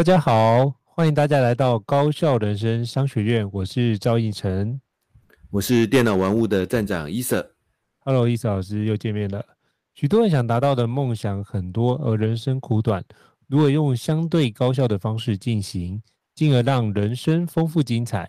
[0.00, 3.46] 大家好，欢迎大家来到高效人生商学院。
[3.52, 4.80] 我是赵胤丞，
[5.50, 7.54] 我是电脑玩物的站长伊瑟。
[7.98, 9.44] Hello，伊瑟老师又见面了。
[9.92, 13.04] 许多人想达到的梦想很多，而人生苦短，
[13.46, 16.02] 如果用相对高效的方式进行，
[16.34, 18.26] 进而让人生丰富精彩？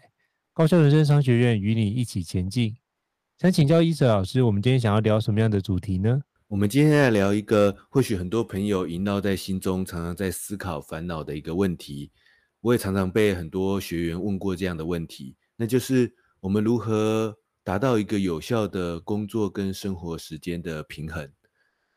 [0.51, 2.75] 高效人生商学院与你一起前进。
[3.39, 6.21] 想请教伊瑟老师，我们今天想要聊什么样的主题呢？
[6.51, 12.11] 我们今天来聊一个或许很多朋友萦绕在心中，常常在思考、烦恼的一个问题。
[12.59, 21.31] 我也常常被很多学员问过这样的问题，那就是我们如何达到一个有效的工作跟生活时间的平衡，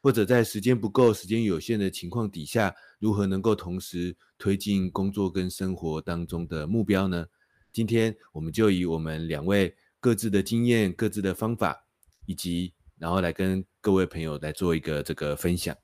[0.01, 7.27] 或者在时间不够、时间有限的情况底下，如何能够同时推进工作跟生活当中的目标呢？
[7.73, 11.89] 今天我们就以我们两位各自的经验、各自的方法，
[12.27, 15.77] 以及然后来跟各位朋友来做一个这个分享。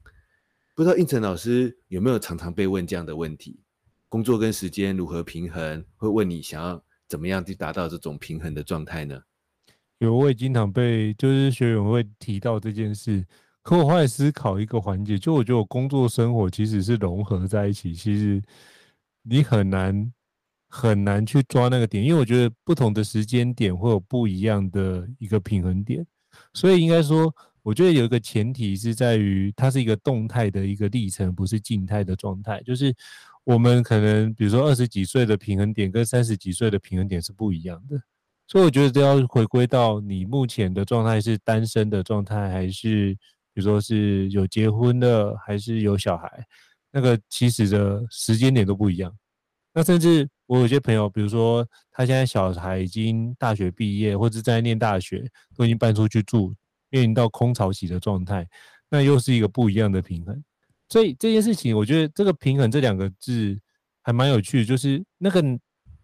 [0.74, 3.60] 不知道应成老师有没有常常被问这样的问题？
[4.08, 5.84] 工作跟时间如何平衡？
[5.96, 9.20] 会问你想要怎么样去达到这种平衡的状态呢？
[9.98, 13.24] 有，我也经常被就是学员会提到这件事。
[13.62, 18.42] 可我后来思考一个环节，就我觉得我工作生活其实是融合在一起，其实
[19.22, 20.12] 你很难
[20.66, 26.06] 很难去抓那个点，因为我觉得不同的时间点会有不一样的一个平衡点。
[26.52, 32.62] 所以应该说，我觉得有一个前提是在于，它是一个动态的一个历程，不是静态的状态。
[32.62, 32.94] 就是
[33.44, 38.00] 我们可能，比如说二十几岁的平衡点跟三十几岁的平衡点是不一样的。
[38.46, 43.14] 所以我觉得都要回归到你目前的状态是单身的状态，还是
[43.54, 46.44] 比如说是有结婚的，还是有小孩，
[46.90, 49.16] 那个其实的时间点都不一样。
[49.72, 55.24] 那甚至我有些朋友，比如说他现在小孩已经大学毕业，或者在念大学，
[55.56, 56.52] 都已经搬出去住，
[56.88, 58.44] 面临到空巢期的状态，
[58.88, 60.42] 那又是一个不一样的平衡。
[60.88, 63.56] 所以这件事情，我觉得这个平衡这两个字
[64.02, 65.40] 还蛮有趣的，就是那个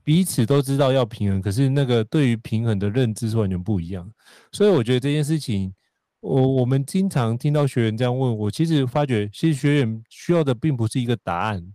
[0.04, 4.08] 彼此都知道要平衡，可是那个对于平衡的认知是完全不一样。
[4.52, 5.74] 所以我觉得这件事情，
[6.20, 11.72] 我我们经常听到学员这样问我，其实发觉，其实学员需要的并不是一个答案。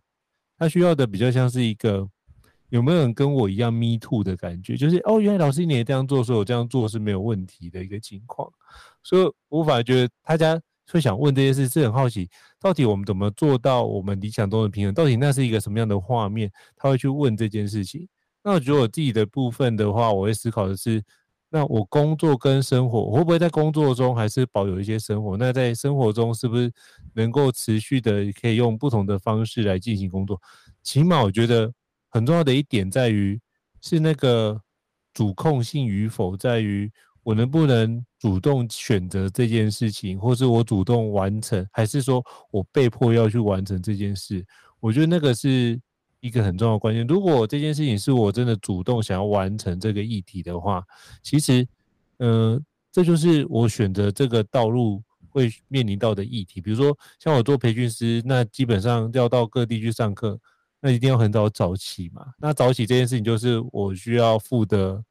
[0.57, 2.07] 他需要的比较像是一个
[2.71, 8.49] 有没有人跟我一样 me too 的感觉，就是哦，原来老师你也这样做，所以我这样做是没有问题的一个情况。
[9.03, 10.57] 所以我反而觉得大家
[10.89, 12.29] 会想问这件事，是很好奇，
[12.61, 14.93] 到底我们怎么做到我们理想中的平衡？
[14.93, 16.49] 到底那是一个什么样的画面？
[16.77, 18.07] 他会去问这件事情。
[18.41, 21.03] 那我觉得我自己的部分的话，我会思考的是，
[21.49, 25.35] 那我工作跟生活，我会不会在工作中还是保有一些生活？
[25.35, 26.71] 那在生活中是不是
[27.15, 30.41] 能够持续的可以用不同的方式来进行工作？
[30.81, 31.71] 起码我觉得
[32.11, 33.41] 很重要的一点在于
[33.81, 34.61] 是那个
[35.13, 36.91] 主控性与否，在于
[37.23, 44.45] 我能不能主动选择这件事情，或是我主动完成，还是说我被迫要去完成这件事？
[44.79, 45.81] 我觉得那个是。
[46.23, 50.83] 一个很重要的关键，如果这件事情是我真的主动想要完成这个议题的话，
[51.23, 51.67] 其实，
[52.19, 56.61] 嗯、这就是我选择这个道路会面临到的议题。
[56.61, 60.39] 比如说，像我做培训师，那基本上要到各地去上课，
[60.81, 62.25] 那一定要很早早起嘛。
[62.39, 65.01] 那早起这件事情就是我需要付的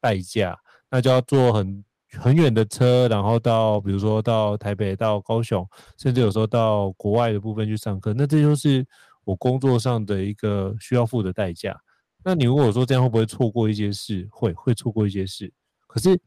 [0.00, 0.58] 代价，
[0.90, 1.84] 那就要坐很
[2.18, 5.64] 很远的车，然后到比如说到台北、到高雄，
[5.96, 8.84] 甚至有时候到国外的部分去上课，那这就是。
[9.24, 11.78] 我工作上的一个需要付的代价，
[12.24, 14.26] 那你如果说这样会不会错过一些事？
[14.30, 15.52] 会，会错过一些事。
[15.86, 16.18] 可是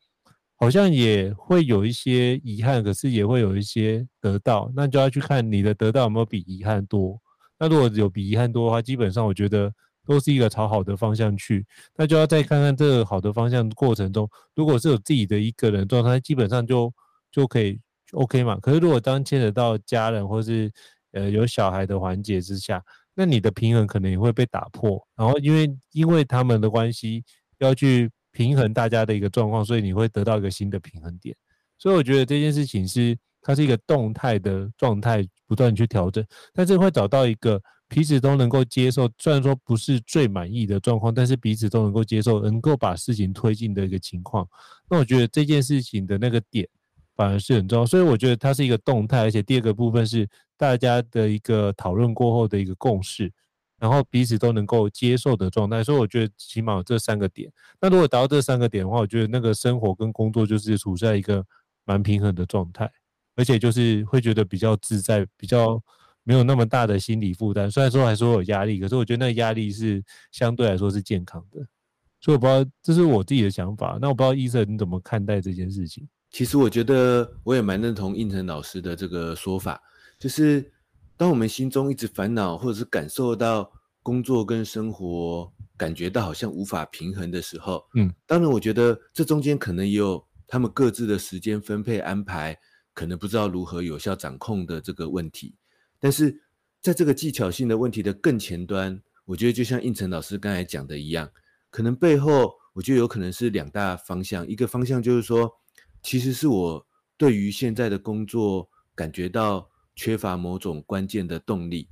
[0.55, 7.19] 好像也会有一些遗憾，可是也会有一些得到，那就要去看你的得到有没有比遗憾多。
[7.61, 9.71] 那如果有比遗憾多的话，基本上我觉得
[10.03, 11.63] 都是一个朝好的方向去。
[11.95, 16.91] 那就要再看看这个好的方向过程中，如果是有自己的一个人状态，基本上就
[17.31, 17.79] 就可以
[18.13, 18.57] OK 嘛。
[18.59, 20.71] 可是如果当牵扯到家人或是
[21.11, 24.99] 呃有小孩的环节之下，那你的平衡可能也会被打破。
[25.15, 27.23] 然后因为因为他们的关系
[27.59, 31.35] 要去平衡大家的一个状况，所以你会得到一个新的平衡点。
[31.77, 33.15] 所以我觉得这件事情是。
[33.43, 44.47] 它是一个动态的状态，不断去调整，但是会找到一个彼此都能够接受，虽然说不是最满意的状况，但是彼此都能够接受，能够把事情推进的一个情况。
[44.89, 46.65] 那我觉得这件事情的那个点
[47.17, 50.25] 反而是很重要，所以我觉得它是一个动态，而且第二个部分是
[50.55, 53.29] 大家的一个讨论过后的一个共识，
[53.77, 55.83] 然后彼此都能够接受的状态。
[55.83, 57.51] 所以我觉得起码有这三个点。
[57.81, 61.45] 那如果达到这三个点的话，我觉得那个生活跟工作就是处在一个
[61.83, 62.89] 蛮平衡的状态。
[63.35, 65.81] 而且就是会觉得比较自在，比较
[66.23, 67.69] 没有那么大的心理负担。
[67.71, 71.65] 虽然说还说有压力，可是我觉得那个压力是相对来说是健康的。
[72.19, 73.97] 所以我不知道，这是我自己的想法。
[73.99, 76.07] 那我不知道医生你怎么看待这件事情？
[76.29, 79.81] 其实我觉得我也蛮认同应成老师的这个说法，
[80.19, 80.71] 就是
[81.17, 83.71] 当我们心中一直烦恼，或者是感受到
[84.03, 92.57] 工作跟生活感觉到好像无法平衡的时候，嗯，当然我觉得这中间可能也有他们各自的时间分配安排。
[92.93, 95.55] 可能不知道如何有效掌控的这个问题，
[95.97, 96.41] 但是
[96.81, 101.31] 在这个技巧性的问题的更前端，我觉得就像胤丞老师刚才讲的一样，
[101.69, 105.51] 可能背后我觉得有可能是两大方向，一个方向就是说，
[106.01, 111.87] 其实是我对于现在的工作感觉到缺乏某种关键的动力，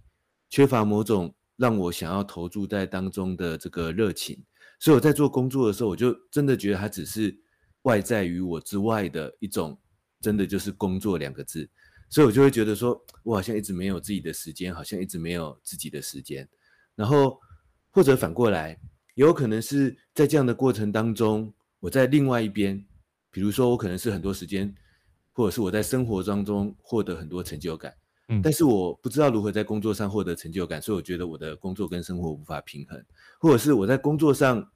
[0.49, 4.43] 缺乏某种让我想要投注在当中的这个热情，
[4.79, 7.39] 所以我在做工作的时候，我就真的觉得它只是
[7.83, 9.79] 外在于我之外的一种。
[10.21, 11.69] 真的就是工作两个字，
[12.09, 16.47] 所以我就会觉得说，我好像一直没有自己的时间，好像一直没有自己的时间。
[16.95, 17.39] 然后
[17.91, 18.77] 或者反过来，
[19.15, 22.85] 也有可能是在这样的过程当中，我在另外一边，
[23.31, 24.75] 比如说我可能是很多时间，
[25.31, 27.93] 或者是我在生活当中获得很多成就感，
[28.27, 33.01] 嗯，但是我不知道如何在工作上获得成就感，所以我觉得我的工作跟生活无法平衡，
[33.39, 34.69] 或者是我在工作上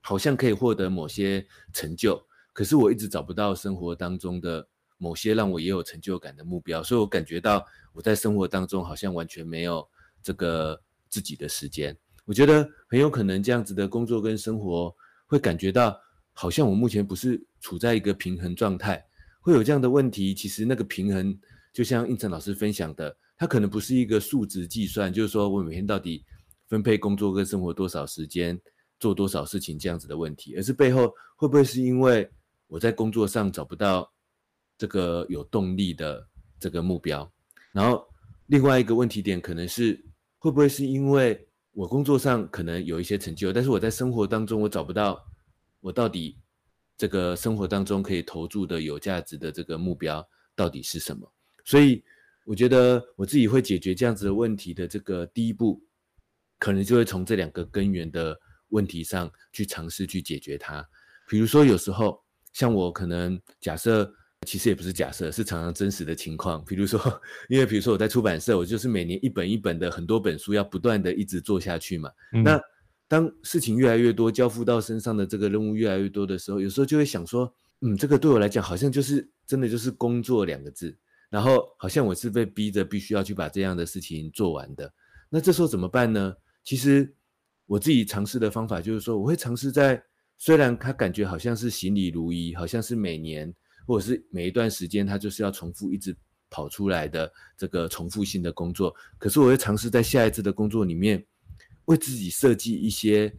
[0.00, 2.27] 好像可以获得某些成就。
[2.58, 4.66] 可是我一直找不到生活当中的
[4.96, 9.88] 某些让我也有成就感的目标，所以我感觉到我在生活当中好像完全没有
[10.24, 11.96] 这个自己的时间。
[12.24, 14.92] 我觉得很有可能这样子的工作跟生活
[15.24, 15.96] 会感觉到
[16.32, 19.06] 好像我目前不是处在一个平衡状态，
[19.40, 20.34] 会有这样的问题。
[20.34, 21.38] 其实那个平衡
[21.72, 26.24] 就像胤丞老师分享的，它可能不是一个数值计算，就是说我每天到底
[26.66, 28.60] 分配工作跟生活多少时间，
[28.98, 32.28] 做多少事情这样子的问题，而是背后会不会是因为
[32.68, 34.12] 我在工作上找不到
[34.76, 36.28] 这个有动力的
[36.60, 37.30] 这个目标，
[37.72, 38.06] 然后
[38.46, 40.04] 另外一个问题点可能是
[40.38, 45.24] 会不会是因为我工作上可能有一些成就，但是我在生活当中我找不到
[45.80, 46.38] 我到底
[46.98, 50.22] 这个生活当中可以投注的有价值的这个目标
[50.54, 51.32] 到底是什么？
[51.64, 52.04] 所以
[52.44, 55.82] 我觉得我自己会解决这样子的问题的这个第一步，
[56.58, 58.38] 可能就会从这两个根源的
[58.68, 60.86] 问题上去尝试去解决它。
[61.26, 62.22] 比如说有时候。
[62.58, 64.12] 像我可能假设，
[64.44, 66.64] 其实也不是假设，是常常真实的情况。
[66.64, 67.00] 比如说，
[67.48, 72.10] 因为比如说我在出版社，我就是每年一本一本的很多本书要不断的一直做下去嘛。
[72.32, 72.42] 嗯。
[72.42, 72.60] 那
[73.06, 80.92] 当事情越来越多，交付到身上的这个任务越来越多的时候，有时候就会想说，嗯，这个对我来讲好像就是真的就是工作两个字，
[81.30, 84.92] 然后好像我是被逼着必须要去把这样的事情做完的。
[85.30, 86.34] 那这时候怎么办呢？
[86.64, 87.14] 其实
[87.66, 90.02] 我自己尝试的方法就是说，我会尝试在。
[90.38, 93.52] 虽然他感觉好像是行礼如仪，好像是每年
[93.86, 96.16] 或者是每一段时间，他就是要重复一直
[96.48, 98.94] 跑出来的这个重复性的工作。
[99.18, 101.22] 可是我会尝试在下一次的工作里面，
[101.86, 103.34] 为自己设计一些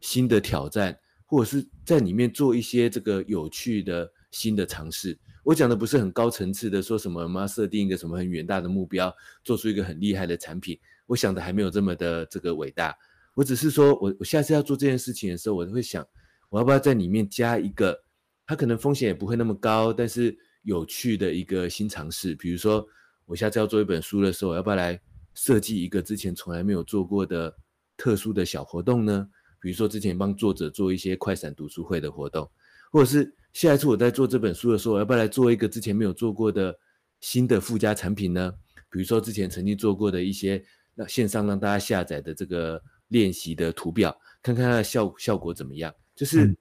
[0.00, 5.16] 新的挑战，或者是在里面做一些这个有趣的新的尝试。
[5.44, 9.14] 我讲的不是很高层次的，说什么我们要设定一个什么很远大的目标，
[9.44, 10.76] 做出一个很厉害的产品。
[11.06, 12.92] 我想的还没有这么的这个伟大。
[13.34, 16.04] 我只是说我我下次要做这件事情的时候，我会想。
[16.50, 17.98] 我要不要在里面加一个，
[18.46, 22.34] 它可能风险也不会那么高，但是有趣的一个新尝试。
[22.34, 22.86] 比如说，
[23.24, 25.00] 我下次要做一本书的时候，我要不要来
[25.34, 27.56] 设计一个之前从来没有做过的
[27.96, 29.26] 特殊的小活动呢？
[29.60, 32.50] 比如说，之前帮作者做一些快闪读书会的活动，
[32.90, 36.76] 或者是下一次我在做这本书的时候，我要不要来做一个之前没有做过的
[37.20, 38.52] 新的附加产品呢？
[38.90, 40.60] 比如说，之前曾经做过的一些
[40.96, 45.94] 让线上让大家下载的这个练习的图表，看看它的效效果怎么样。
[46.14, 46.56] 就是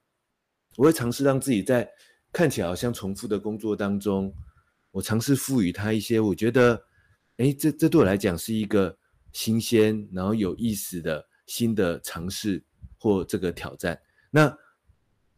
[0.78, 1.90] 我会尝试让自己在
[2.32, 4.34] 看起来好像重复的工作当中，
[4.92, 6.82] 我尝试赋予它一些我觉得，
[7.38, 8.98] 哎，这这对我来讲是一个
[9.34, 12.64] 新鲜然后有意思的新的尝试
[12.98, 14.00] 或这个挑战。
[14.32, 14.56] 那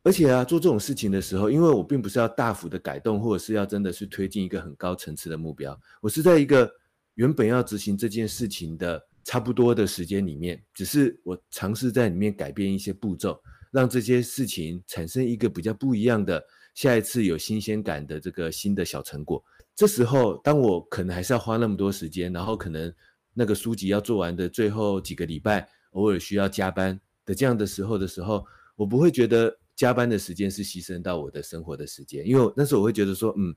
[0.04, 6.72] 而且啊，做这种事情的时候，因为我并不是要大幅的改动，或者是要真的是推进一个很高层次的目标，我是在一个
[7.14, 13.40] 原本要执行这件事情的差不多的时间里面，只是我尝试在里面改变一些步骤，
[13.72, 16.44] 让这些事情产生一个比较不一样的，
[16.76, 19.44] 下一次有新鲜感的这个新的小成果。
[19.76, 22.94] 这时候，当我可能还是要花那么多时间，然后可能
[23.34, 29.58] 那个书籍要做完的最后几个礼拜，偶尔需要加班的这样的时候的时候，我不会觉得。
[29.74, 33.56] 加班的时间是牺牲到我的生活的时间，因为那时候我会觉得说，嗯，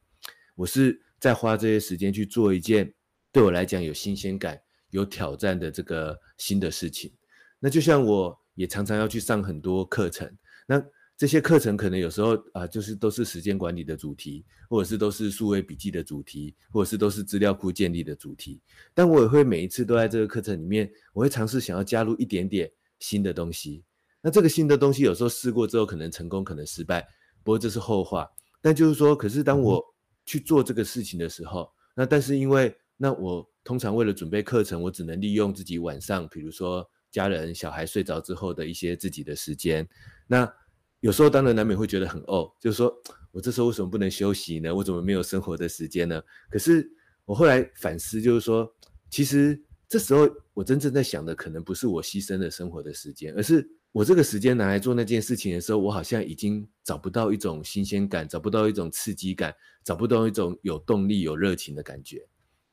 [0.54, 2.94] 我是在花这些时间去做一件
[3.30, 7.12] 对我来讲有新鲜感、有挑战的这个新的事情。
[7.59, 10.30] 那就像我也常常要去上很多课程，
[10.66, 10.82] 那
[11.16, 18.61] 这些课程可能有时候啊，就是都是时间管理的主题，或者是都是数位笔记的主题，或者是都是资料库建立的主题。
[18.92, 22.68] 但我也会每一次都在这个课程里面，我会尝试想要加入一点点
[22.99, 23.84] 新的东西。
[24.20, 27.06] 那这个新的东西有时候试过之后可能成功，可能失败，
[27.44, 28.28] 不过这是后话。
[28.61, 29.80] 但就是说，可是当我
[30.26, 36.84] 去做这个事情的时候，那但是因为那我通常为了准备课程，我只能利用自己晚上，比如说
[37.14, 39.88] 家人小孩睡着之后的一些自己的时间。
[40.26, 40.52] 那
[40.99, 42.92] 有时候当然难免会觉得很哦，就是说
[43.30, 44.75] 我这时候为什么不能休息呢？
[44.75, 46.21] 我怎么没有生活的时间呢？
[46.50, 46.90] 可是
[47.25, 48.68] 我后来反思，就是说，
[49.09, 53.71] 其实这时候我真正在想的，可能不是我牺牲了生活的时间，而是。
[53.94, 59.54] 我这个时间拿来做那件事情的时候，我好像已经找不到一种新鲜感，找不到一种刺激感，
[59.85, 62.26] 找不到一种有动力、有热情的感觉。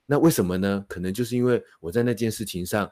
[0.07, 0.83] 那为什么呢？
[0.89, 2.91] 可能就是因为我在那件事情上，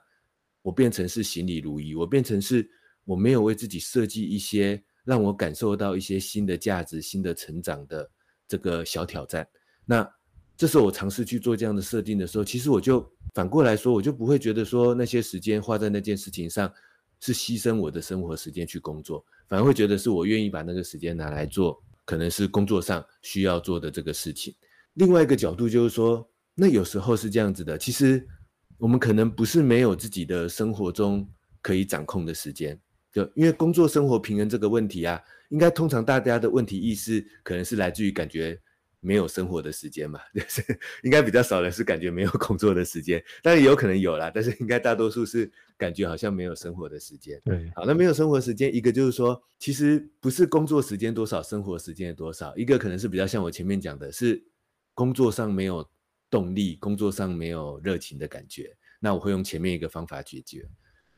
[0.62, 2.70] 我变成是行礼如仪，我变成是
[3.06, 8.10] 我没有为自己设计一些让我感受到一些新的价值、新的成长的
[8.48, 9.48] 这个小挑战。
[9.86, 10.10] 那
[10.58, 16.72] 这时候我尝试去做这样的设定的时候，其实我就反过来说，我就不会觉得说那些时间花在那件事情上。
[17.22, 24.56] 是牺牲我的生活时间去工作，反而会觉得是我愿意把那个时间拿来做，可能是工作上需要做的这个事情。
[24.94, 26.26] 另外一个角度就是说，
[26.56, 28.26] 那有时候是这样子的，其实
[28.80, 31.30] 我们可能不是没有自己的生活中
[31.62, 32.80] 可以掌控的时间，
[33.14, 38.60] 就因为工作生活平衡这个问题啊，应该通常大家的问题意识可能是来自于感觉。
[39.02, 40.62] 没有生活的时间嘛， 就是
[41.04, 47.42] 应该比较少的是感觉没有工作的时间，当然有可能有啦，但是应该大多数是感觉好像没有生活的时间。
[47.46, 54.44] 对，好，那没有生活时间，一个就是说，其实不是工作时间多少，生活时间多少，一个可能是比较像我前面讲的，是
[54.94, 55.90] 工作上没有
[56.30, 60.68] 动力，工作上没有热情的感觉，那我会用前面一个方法解决。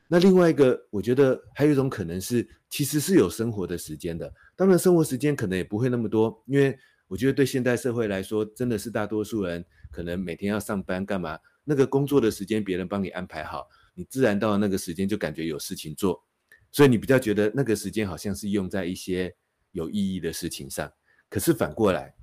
[0.08, 6.78] 那另外一个，我觉得还有一种可能是，其实是有生活的时间的，当然生活时间可能也不会那么多，因为。
[7.08, 11.38] 我觉得对现代社会来说，真的是大多数人可能每天要上班干嘛？
[11.62, 16.24] 那个工作的时间别人帮你安排好，你自然到了那个时间就感觉有事情做，
[16.70, 19.36] 所以你比较觉得那个时间好像是用在一些
[19.72, 20.90] 有意义的事情上。
[21.28, 22.14] 可是反过来，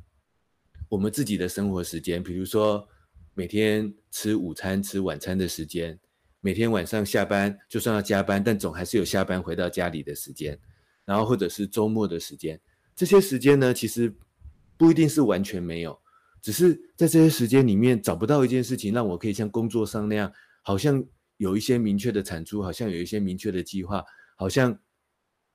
[0.89, 2.85] 我们自己的生活时间，比如说
[3.33, 5.97] 每天吃午餐、吃晚餐的时间，
[6.41, 10.59] 每天晚上下班就算要加班，但总还是有下班回到家里的时间，
[11.05, 12.59] 然后或者是周末的时间，
[12.93, 14.13] 这些时间呢，其实。
[14.79, 15.99] 不一定是完全没有，
[16.41, 20.31] 只是在这些时间里面找不到一件事情让我可以像工作上那样，
[20.61, 21.03] 好像
[21.35, 24.01] 有一些明确的产出，好像有一些明确的计划，
[24.37, 24.79] 好像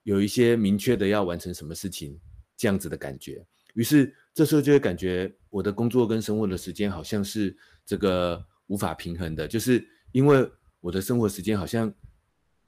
[0.02, 2.20] 有一些明确的要完成什么事情
[2.54, 3.42] 这样子的感觉。
[3.72, 10.46] 于是这时候就会感觉我的工作跟生活的时间好像是这个无法平衡的，就是因为
[10.80, 11.90] 我的生活时间好像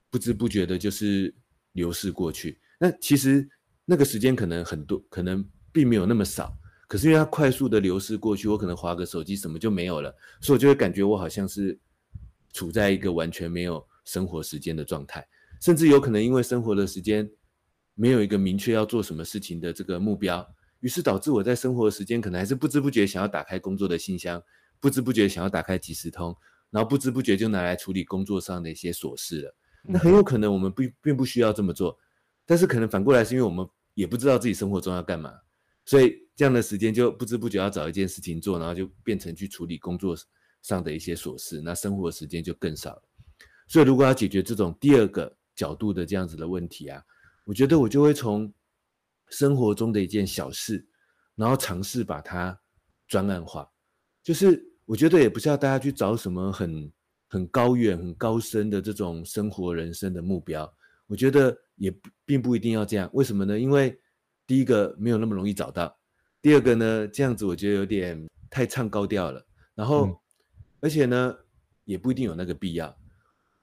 [0.09, 1.35] 不知不觉的就是
[1.73, 2.59] 流逝过去。
[2.79, 3.47] 那其实
[3.85, 5.47] 那个时间可能很多，可能。
[5.69, 6.57] 并没有那么少，
[6.87, 11.77] 可是因为它快速的流逝过去，我可能滑个手机什么就没有了，所以我就会感觉我好像是
[12.51, 15.27] 处在一个完全没有生活时间的状态，
[15.61, 17.29] 甚至有可能因为生活的时间
[17.93, 20.43] 没有一个明确要做什么事情的这个目标，
[20.87, 24.41] 于是导致我在生活的时间可能还是不知不觉想要打开工作的信箱，
[24.79, 26.33] 不知不觉想要打开即时通，
[26.69, 29.53] 然后不知不觉就拿来处理工作上的一些琐事了。
[29.83, 31.99] 那很有可能我们不并不需要这么做，
[32.45, 35.33] 但是可能反过来是因为我们也不知道自己生活中要干嘛。
[35.83, 40.15] 所以这样的时间就不知不觉要找一件事情做，然后就变成去处理工作
[40.61, 43.03] 上的一些琐事，那生活时间就更少了。
[43.67, 47.03] 所以如果要解决这种第二个角度的这样子的问题啊，
[47.43, 48.49] 我觉得我就会从
[49.29, 50.85] 生活中的一件小事，
[51.35, 52.59] 然后尝试把它
[53.07, 53.69] 专案化。
[54.23, 56.91] 就是我觉得也不是要大家去找什么很
[57.29, 60.71] 很高远、很高深的这种生活人生的目标，
[61.07, 61.93] 我觉得也
[62.25, 63.09] 并不一定要这样。
[63.13, 63.59] 为什么呢？
[63.59, 63.97] 因为
[64.45, 65.97] 第一个没有那么容易找到，
[66.41, 69.45] 第二个呢，这样子我觉得有点太唱高调了。
[69.75, 70.15] 然后，嗯、
[70.79, 71.35] 而且呢，
[71.83, 72.97] 也不一定有那个必要。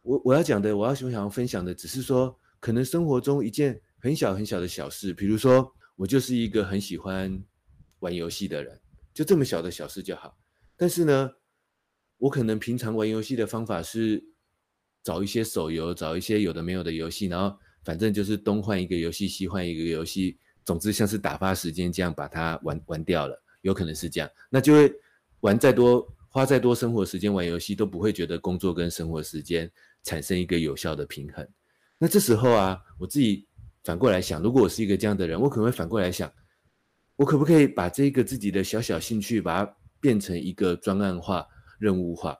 [0.02, 7.42] 我我要讲的，我要想要分享的，只是说，可能生活中一件很小很小的小事，比如说，我就是一个很喜欢
[8.00, 8.78] 玩游戏的人，
[9.14, 10.36] 就这么小的小事就好。
[10.76, 11.30] 但是呢，
[12.18, 14.22] 我可能平常玩游戏的方法是
[15.02, 24.92] 找一些手游，找一些有的没有的游戏，然后反正就是东换一个游戏，西换一个游戏，总之像是打发时间这样把它玩玩掉了，有可能是这样，那就会
[25.40, 26.06] 玩再多。
[26.28, 29.70] 花再多生活时间玩游戏，都不会觉得工作跟生活时间
[30.02, 31.48] 产生一个有效的平衡。
[31.96, 33.46] 那这时候啊，我自己
[33.84, 36.32] 反过来想，如果我是一个这样的人，我可能会反过来想，
[37.16, 41.46] 我可不可以把这个自己的小小兴趣，把它变成一个专案化、
[41.78, 42.36] 任务化？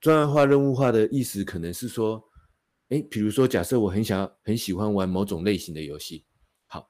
[0.00, 2.22] 专案化、任务化的意思，可能是说，
[2.88, 6.24] 诶，比如说，假设我很想、很喜欢玩某种类型的游戏，
[6.66, 6.88] 好，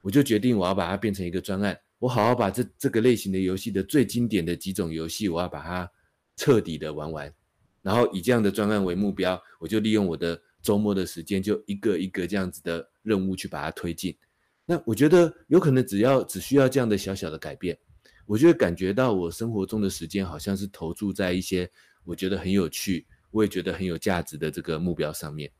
[0.00, 1.76] 我就决定我要把它变成一个专案。
[1.98, 5.90] 我好好把这这个类型的游戏的最经典的几种游戏，我要把它
[6.36, 7.34] 彻底的玩完，
[7.80, 14.16] 然后以这样的专案为目标，我就利用我的周末的时间，就一个一个这样子的任务去把它推进。
[14.64, 17.76] 那我觉得有可能只要只需要这样的小小的改变，
[18.24, 21.70] 我就会感觉到我生活中的时间好像是投注在一些
[22.04, 25.50] 我觉得很有趣，我也觉得很有价值的这个目标上面。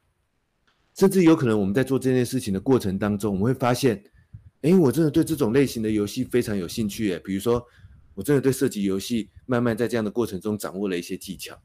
[0.94, 4.02] 甚至有可能我们在做这件事情的过程当中，我们会发现。
[4.62, 7.18] 诶，我真的对这种类型的游戏非常有兴趣诶。
[7.18, 7.66] 比如说，
[8.14, 11.60] 我真的对射击游戏慢慢在这样的过程中掌握了一些技巧，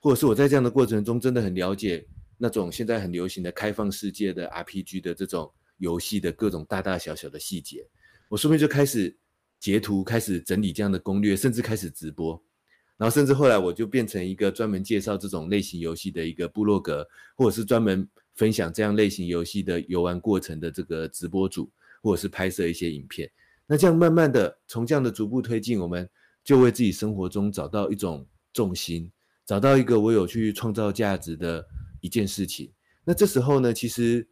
[0.00, 2.04] 或者是我在这样的过程中真的很了解
[2.38, 7.86] 那种现在很流行的开放世界的 RPG 的这种游戏的各种大大小小的细节，
[8.28, 9.16] 我顺便就开始
[9.58, 12.42] 截图，开始整理这样的攻略，甚至开始直播，
[12.96, 21.70] 然后甚至后来我就变成一个专门介绍这种类型游戏的一个部落格，或者是专门分享这样类型游戏的游玩过程的这个直播主。
[22.02, 23.30] 或者是拍摄一些影片，
[23.66, 26.06] 那这样慢慢的从这样的逐步推进，我们
[26.44, 29.10] 就为自己生活中找到一种重心，
[29.46, 31.66] 找到一个我有去创造价值的
[32.04, 32.70] 一件事情。
[33.02, 34.28] 那这时候呢，其实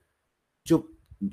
[0.63, 0.87] 就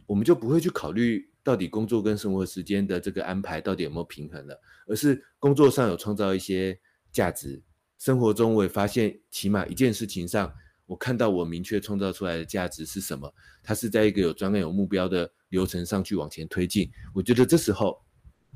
[0.06, 6.80] 我们就不会去考虑到底工作跟生活时间的这个安排到底有没有平衡了，而是工作上有创造一些
[7.12, 7.62] 价值，
[7.98, 10.50] 生活中我也发现起码一件事情上。
[10.86, 13.32] 我看到我明确创造出来的价值是什么？
[13.62, 16.90] 它是在一个有专业、有目标的流程上去往前推进。
[17.14, 18.02] 我觉得这时候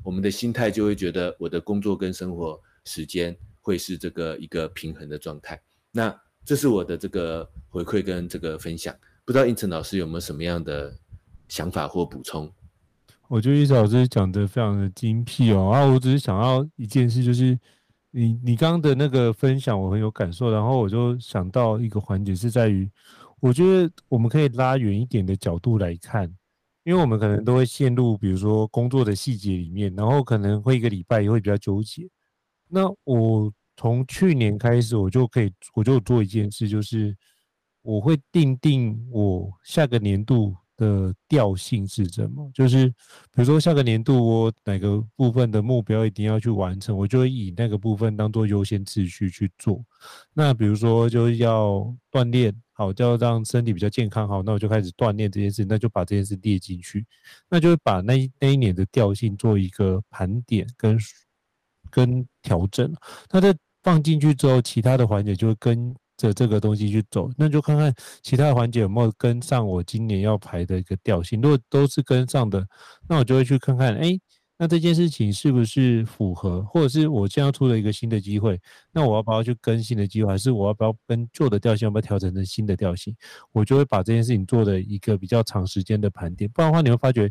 [0.02, 5.62] 我们的心态就会觉得我的工作跟生活时间会是这个一个平衡的状态。
[5.92, 6.12] 那
[6.44, 8.94] 这是我的这个回馈跟这个分享。
[9.24, 10.94] 不知道胤丞老师有没有什么样的
[11.48, 12.50] 想法或补充？
[13.28, 15.70] 我觉得胤丞老师讲得非常的精辟哦。
[15.70, 17.58] 啊，我只是想要一件事，就是。
[18.16, 22.88] 你你刚刚的那个分享我很有感受，然后我就想到一个环节是在于，
[23.40, 26.32] 我觉得我们可以拉远一点的角度来看，
[26.84, 32.08] 因为我们可能都会陷入比如说工作的细节里面，然后可能会一个礼拜也会比较纠结。
[32.68, 37.16] 那我从去年开始，我就可以我就做一件事，就是
[37.82, 40.56] 我会定定我下个年度。
[40.76, 42.50] 的调性是什么？
[42.52, 49.80] 就是比如说下个年度我哪个部分的目标一定要去完成，我就以那个部分当做优先次序去做。
[50.32, 57.06] 那比如说就是要锻炼，好，就要让身体比较健康，好，那我就开始锻炼这件事，那就把这件事列进去，
[57.48, 60.98] 那就把那一那一年的调性做一个盘点跟
[61.94, 62.92] 跟调整。
[63.30, 65.94] 那在放进去之后，其他的环节就会跟。
[66.16, 71.40] 着这个东西去走，那就看看其他的环节有没有跟上我今年要排的一个调性。
[71.40, 72.64] 如果都是跟上的，
[73.08, 74.16] 那我就会去看看，哎，
[74.56, 78.56] 那这件事情是不是符合，或者是我将要出了一个新的机会，
[78.92, 83.12] 那我要不要去跟新的机会，还是我要不要跟旧的调性，要不要调整成新的调性？
[83.50, 86.48] 我就会把这件事情做的一个比较长时间的盘点。
[86.54, 87.28] 不然的话，你会发觉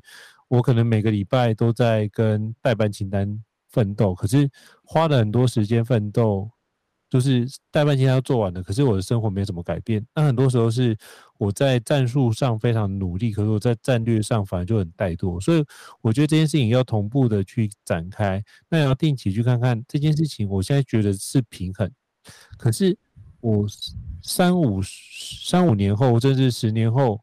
[0.49, 3.41] 我可能每个礼拜都在跟待办清单
[3.73, 4.49] 奋斗，可是
[4.85, 6.49] 花了很多时间奋斗。
[7.09, 10.03] 就是待办清单要做完了，可是我的生活没什么改变。
[10.15, 10.97] 那很多时候是
[11.37, 15.39] 我在战术上非常努力，可是我在战略上反而就很怠惰。
[15.39, 15.63] 所以
[16.01, 20.49] 我觉得这件事情要同步的去展开，那要定期去看看这件事情。
[20.49, 21.87] 我现在觉得是平衡，
[22.57, 22.97] 可是
[23.41, 23.67] 我
[24.23, 27.21] 三五三五年后，甚至十年后。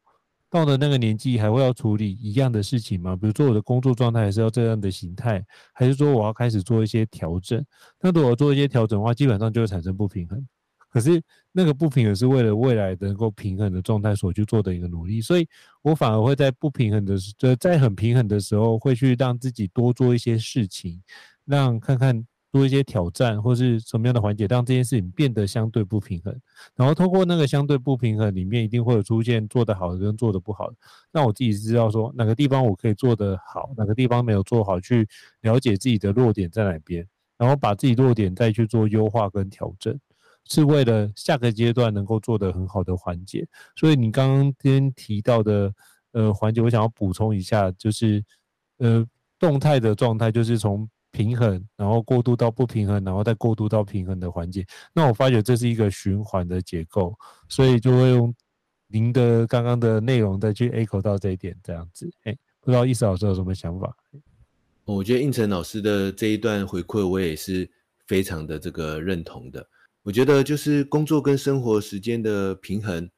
[0.51, 3.15] 到了那个年纪，还会要处理一样的事情吗？
[3.15, 5.41] 比如说我的工作状态还是要这样的形态，
[5.73, 7.65] 还是说我要开始做一些调整？
[8.01, 10.45] 那如果做一些调整的话，基本上就会产生不平衡。
[10.89, 11.21] 可是
[11.53, 15.47] 那个不平衡是为了未来能够平衡的状态所去做的一个努力，所以
[15.81, 21.01] 我反而会在不平衡的时，就在很平衡的时候，会去让自己多做一些事情，
[21.45, 22.25] 让看看。
[22.51, 26.37] 多一些挑战，或是什么样的环节，让这件事情变得相对不平衡。
[26.75, 30.75] 然后通过那个相对不平衡里面，一定会有出现做得好的跟做得不好的。
[31.11, 35.07] 那我自己知道说哪个地方我可以做得好，哪个地方没有做好，去
[35.41, 39.97] 了解自己的弱点在哪边，然后把自己弱点再去做优化跟调整。
[40.45, 43.47] 是为了下个阶段能够做得很好的缓解。
[43.75, 45.71] 所以你刚刚今天提到的
[46.13, 48.23] 呃环节，我想要补充一下，就是
[48.79, 49.05] 呃
[49.39, 54.65] 动态的状态就是从平衡，然后过渡到不平衡，然后再过渡到平衡的环节。
[54.93, 57.13] 那我发觉这是一个循环的结构，
[57.47, 58.33] 所以就会用
[58.87, 62.09] 您的刚刚的内容再去 echo 到这一点，这样子。
[62.23, 63.95] 哎，不知道易思老师有什么想法？
[64.85, 67.69] 我觉得应成老师的这一段回馈，我也是
[68.07, 69.65] 非常的这个认同的。
[70.03, 73.09] 我觉得就是工作跟生活时间的平衡，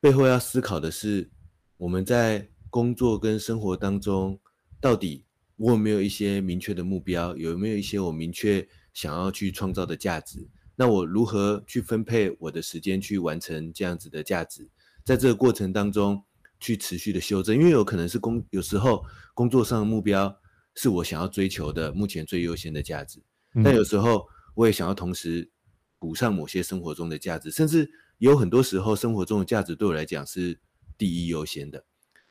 [0.00, 1.28] 背后要思考的是，
[1.76, 4.38] 我们在工作跟生活当中
[4.80, 5.25] 到底。
[5.56, 7.34] 我有没有一些明确的目标？
[7.36, 10.46] 有没有一些我明确想要去创造的价值？
[10.74, 14.68] 那我如何去分配我的时间去完成这样子的价值？
[15.02, 16.22] 在这个过程当中
[16.60, 20.38] 去持续的修正，因为有可能是工，有时候工作上的目标
[20.74, 23.22] 是我想要追求的目前最优先的价值，
[23.64, 25.50] 但有时候我也想要同时
[25.98, 27.88] 补上某些生活中的价值，甚至
[28.18, 30.60] 有很多时候生活中的价值对我来讲是
[30.98, 31.82] 第一优先的。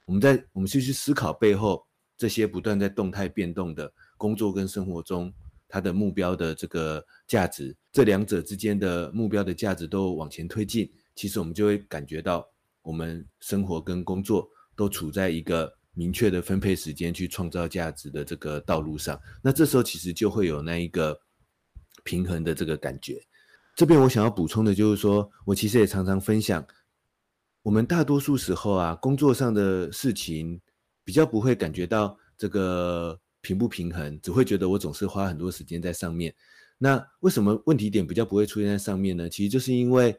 [0.06, 1.88] 我们在我们去去思考背后。
[2.18, 5.34] 这些不断在动态变动的工作跟生活中，
[5.68, 12.48] 它的目标的这个价值，这两者之间的目标的价值都往前推进，其实我们就会感觉到，
[12.82, 19.20] 我们生活跟工作都处在一个明确的分配时间去创造价值的这个道路上。
[19.42, 21.20] 那这时候其实就会有那一个
[22.06, 23.22] 平衡的这个感觉。
[23.76, 26.66] 这边我想要补充的就是说，我其实也常常分享，
[27.62, 30.62] 我们大多数时候啊，工作上的事情。
[31.06, 36.36] 比较不会感觉到这个平不平衡，只会觉得我总是花很多时间在上面。
[36.78, 39.30] 那为什么问题点比较不会出现在上面呢？
[39.30, 40.14] 其实就是因为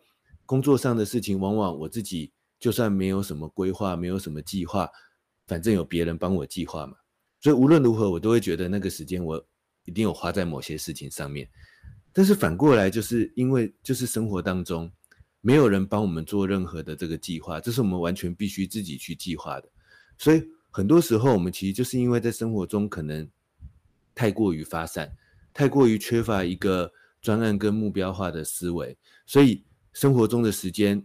[0.46, 4.88] 工作上的事情，往往我自己就算没有什么规划，没有什么计划，
[5.49, 6.96] 反正有别人帮我计划嘛。
[7.40, 9.44] 所以无论如何，我都会觉得那个时间我
[9.85, 11.46] 一定有花在某些事情上面。
[12.12, 14.90] 但是反过来，就是因为就是生活当中
[15.40, 19.68] 没有人帮我们做任何的这个计划，这是我们完全必须自己去计划的，
[20.16, 20.42] 所以。
[20.76, 23.26] 很多时候，我们其实就是因为在生活中可能
[24.14, 25.10] 太过于发散，
[25.54, 31.02] 太过于缺乏一个专案跟目标化的思维，所以生活中的时间，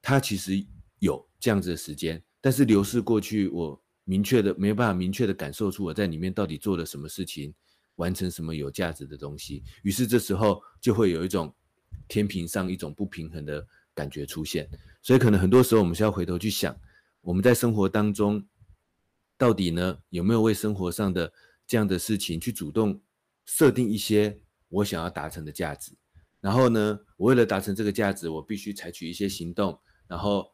[0.00, 0.64] 它其实
[0.98, 7.52] 有这样子的时间，但是流逝过去，我明确的没有办法明确的感受出我在里面到底做了什么事情，
[7.96, 11.54] 完成什么有价值的东西，于是这时候就会有一种
[12.08, 14.66] 天平上一种不平衡的感觉出现，
[15.02, 16.74] 所以可能很多时候我们需要回头去想，
[17.20, 18.42] 我们在生活当中。
[19.36, 21.32] 到底呢，有没有为生活上的
[21.66, 23.00] 这样的事情去主动
[23.44, 25.92] 设定一些我想要达成的价值？
[26.40, 30.52] 然后呢，我为了达成这个价值，我必须采取一些行动，然后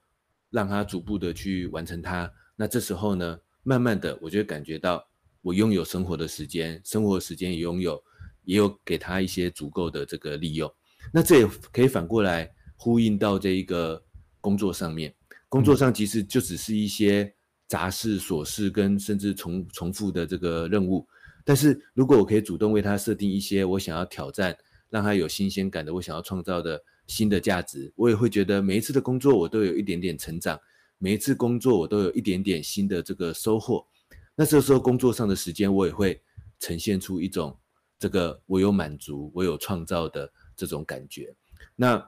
[0.50, 2.32] 让它逐步的去完成它。
[2.56, 5.06] 那这时候呢，慢慢的我就会感觉到
[5.42, 8.02] 我拥有生活的时间，生活的时间也拥有，
[8.44, 10.72] 也有给他一些足够的这个利用。
[11.12, 14.02] 那这也可以反过来呼应到这一个
[14.40, 15.14] 工作上面，
[15.48, 17.34] 工作上其实就只是一些。
[17.70, 21.06] 杂事、琐事跟甚至重重复的这个任务，
[21.44, 24.56] 但是如果我可以主动为他设定一些我想要挑战、
[24.88, 30.58] 让他有新鲜感的、我想要创造的新的价值，我也会觉得每一次的工作我都有一点点成长，
[30.98, 33.86] 每一次工作我都有一点点新的这个收获。
[34.34, 36.20] 那这时候工作上的时间，我也会
[36.58, 37.56] 呈现出一种
[38.00, 41.32] 这个我有满足、我有创造的这种感觉。
[41.76, 42.04] 那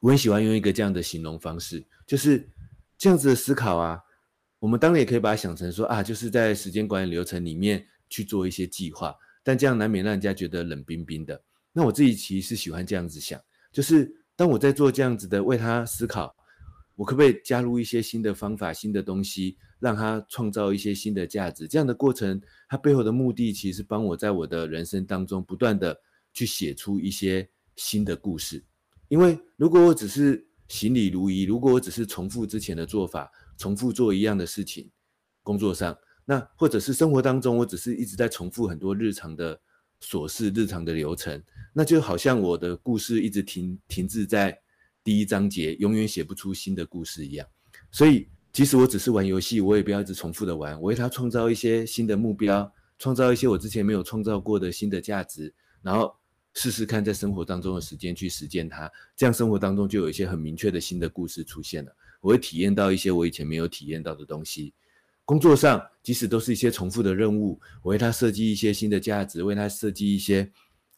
[0.00, 2.48] 我很喜欢用一个这样的形容方式，就是
[2.96, 4.02] 这样子的思考啊。
[4.58, 11.40] 我们当然也可以把它想成说啊，就是在时间管理流程里面去做一些计划，但这样难免让人家觉得冷冰冰的。
[11.72, 13.40] 那我自己其实是喜欢这样子想，
[13.70, 16.34] 就是当我在做这样子的为他思考，
[16.96, 21.68] 我可不可以加入一些新的方法、新的东西，让他创造一些新的价值？
[21.68, 25.96] 这样的过程，它背后的目的其实帮我在我的人生当中不断的
[26.32, 28.64] 去写出一些新的故事。
[29.06, 34.90] 因为如果我只是行礼如仪，如果我只是重复之前的做法，重复做一样的事情，
[35.42, 39.60] 工作上，那或者是生活当中，我只是一直在重复很多日常的
[40.00, 41.42] 琐事、日常的流程，
[41.72, 44.56] 那就好像我的故事一直停停滞在
[45.02, 47.46] 第一章节，永远写不出新的故事一样。
[47.90, 56.14] 所以，即使我只是玩游戏，我也不要一直重复的玩，我为它创造一些新的目标，创造一些我之前没有创造过的新的价值，然后
[56.54, 61.96] 试试看在生活当中的时间去实践它，这样生活当中就有一些很明确的新的故事出现了。
[62.20, 64.74] 我会体验到一些我以前没有体验到的东西。
[65.24, 70.50] 工作上，即使都是一些重复的任务，我为他设计一些新的价值，为他设计一些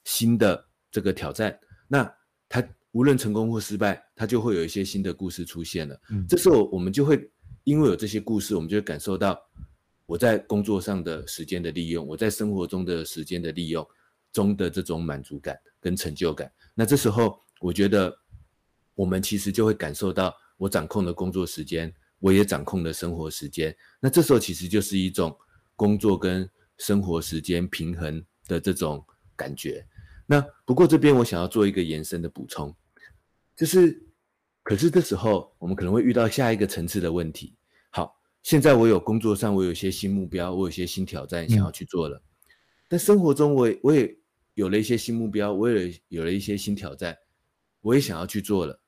[0.04, 1.58] 新的这个挑战。
[1.88, 2.08] 那
[2.48, 6.00] 他无论成功或失败，他就会有一些新的故事出现了。
[6.10, 7.28] 嗯，这时候我们就会
[7.64, 9.36] 因为有这些故事，我们就会感受到
[10.06, 13.84] 我在工作上的时间的利用，我在生活中的时间的利用，
[14.32, 16.50] 中的这种满足感跟成就感。
[16.72, 18.16] 那这时候，我觉得
[18.94, 23.74] 我们其实就会感受到，我掌控了工作时间，我也掌控了生活时间。
[23.98, 25.34] 那这时候其实就是一种
[25.74, 26.46] 工作跟
[26.76, 29.02] 生活时间平衡的这种
[29.34, 29.82] 感觉。
[30.26, 32.76] 那不过这边我想要做一个延伸的补充，
[33.56, 34.06] 就是，
[34.62, 37.56] 可是这时候我们可能会遇到下一个层次的问题。
[37.88, 42.22] 好，现在我有工作上我有一些新目标，我有一些新挑战想要去做了，嗯、
[42.86, 44.14] 但生活中我也我也
[44.52, 47.16] 有了一些新目标，我也有了一些新挑战，
[47.80, 48.78] 我也想要去做了。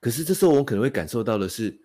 [0.00, 1.78] 可是这时候我可能会感受到的是，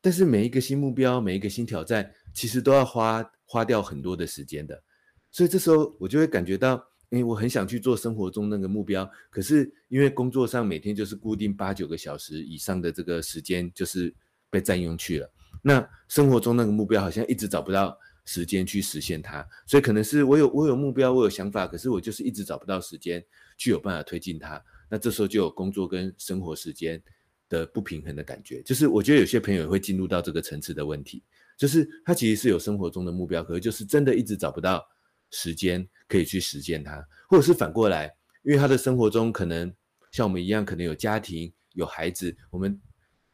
[0.00, 4.82] 但是每一个新目标，每一个新挑战，其实都要花花掉很多的时间的。
[5.30, 14.14] 所以这时候我就会感觉到，诶，我很想去做生活中那个目标，可是因为工作上每天就是固定八九个小时以上的这个时间，就是
[14.48, 15.30] 被占用去了。
[15.62, 23.24] 那生活中那个目标好像一直找不到时间去实现它，所以可能是我有我有目标，我有想法，可是我就是一直找不到时间
[23.58, 24.62] 去有办法推进它。
[24.88, 27.02] 那这时候就有工作跟生活时间
[27.48, 31.22] 的不平衡的感觉，就是我觉得有些朋友会进入到这个层次的问题，
[31.56, 34.84] 就是他其实是有生活中的目标，可是就是真的一直找不到
[35.30, 39.72] 时间可以去实践它，或者是反过来，因为他的生活中可能
[40.10, 42.80] 像我们一样，可能有家庭有孩子，我们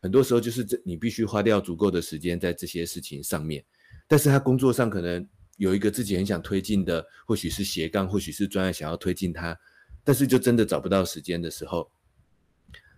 [0.01, 3.65] 很多时候就是这你必须花掉足够的时间在这些事情上面，
[4.09, 9.55] 但是他工作上可能有一个自己很想推进的，或许是斜杠，或许是专案想要推进它，
[10.03, 11.91] 但是就真的找不到时间的时候，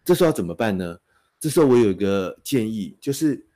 [0.04, 0.98] 这时候要怎么办呢？
[1.38, 3.46] 这时候我有一个建议，就是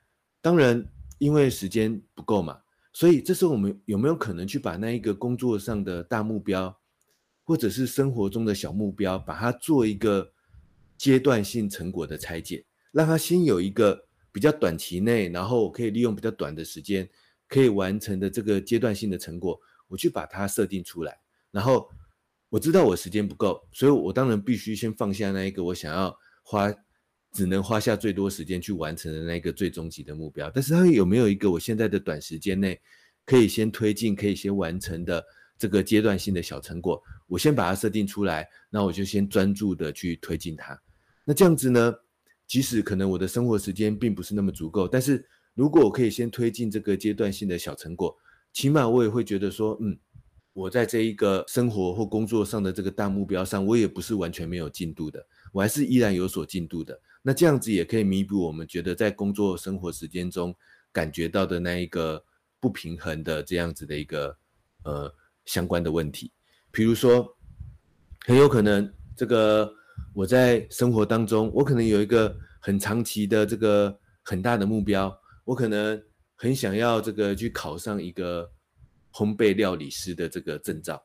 [0.41, 0.85] 当然
[1.17, 2.59] 因为时间不够嘛，
[2.91, 6.77] 所以这时候我们有没有可能去把那一个工作上的大目标，
[7.43, 10.33] 或者是生活中的小目标，把它做一个
[10.97, 17.09] 阶段性成果的拆解，让它先有一个比较短期内，然后我可以利用比较短的时间
[17.47, 21.19] 可以完成的这个阶段性的成果，我去把它设定出来。
[21.51, 21.89] 然后
[22.49, 26.73] 我知道我时间不够，所以我当然必须先放下那一个我想要花。
[27.33, 32.79] 只能花下最多时间去完成的那个最终极的目标，但是它有没有一个我现在的短时间内
[33.25, 35.23] 可以先推进、可以先完成的
[35.55, 36.99] 这个阶段性的小成果？
[37.27, 40.81] 我先把它设定出来，那我就先专注的去推进它。
[41.25, 41.93] 那这样子呢，
[42.47, 48.17] 即使可能我的生活时间并不是那么足够，但是如果我可以先推进这个阶段性的小成果，
[48.51, 49.95] 起码我也会觉得说，嗯，
[50.53, 56.99] 我在这一个生活或工作上的这个大目标上，我也不是完全没有进度的，我还是依然有所进度的。
[57.21, 60.55] 那这样子也可以弥补我们觉得在工作生活时间中
[60.91, 62.23] 感觉到的那一个
[62.59, 64.37] 不平衡的这样子的一个
[64.83, 65.13] 呃
[65.45, 66.31] 相关的问题。
[66.71, 67.37] 比如说，
[68.25, 69.71] 很有可能这个
[70.13, 76.01] 我在生活当中，我可能有一个很长期的这个很大的目标，我可能
[76.35, 78.51] 很想要这个去考上一个
[79.11, 81.03] 烘焙料理师的这个证照，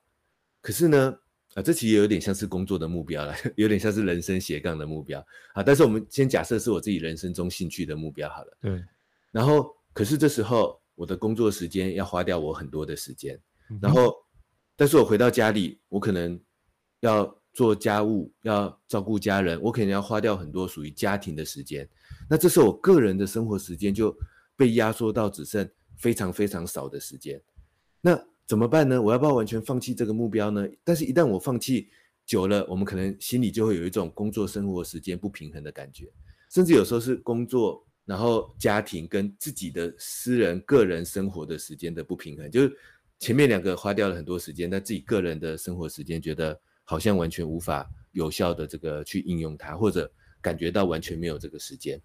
[0.60, 1.16] 可是呢，
[1.54, 5.62] 啊，这其实有点像是工作的目标了， 有点像是人生斜杠的目标啊。
[5.62, 8.56] 但是我们先假设是我自己人生中兴趣的目标好了。
[8.60, 8.82] 对。
[9.30, 13.38] 然后，可是这时候我的工作时间要花掉我很多的时间，
[13.70, 14.14] 嗯、然后，
[14.76, 16.40] 但是我回到家里，我可能
[17.00, 21.86] 要做家务，要照顾家人，我可能要花掉很多属于家庭的时间。
[22.30, 24.16] 那这时候我个人的生活时间就
[24.56, 27.38] 被压缩到只剩非常非常少的时间。
[28.00, 28.18] 那。
[28.52, 29.00] 怎么办呢？
[29.00, 30.68] 我要不要完全放弃这个目标呢？
[30.84, 31.88] 但是，一旦我放弃
[32.26, 36.12] 久了，我们可能心里就会有一种工作生活时间不平衡的感觉，
[36.50, 42.50] 甚至有时候是工作，然后家庭跟自己的私人个人生活的时间的不平衡。
[42.50, 42.76] 就是
[43.18, 50.12] 前面两个花掉了很多时间，但自己个人的生活时间觉得好像完全无法有效的这个去应用它，或者
[50.42, 51.98] 感觉到完全没有这个时间。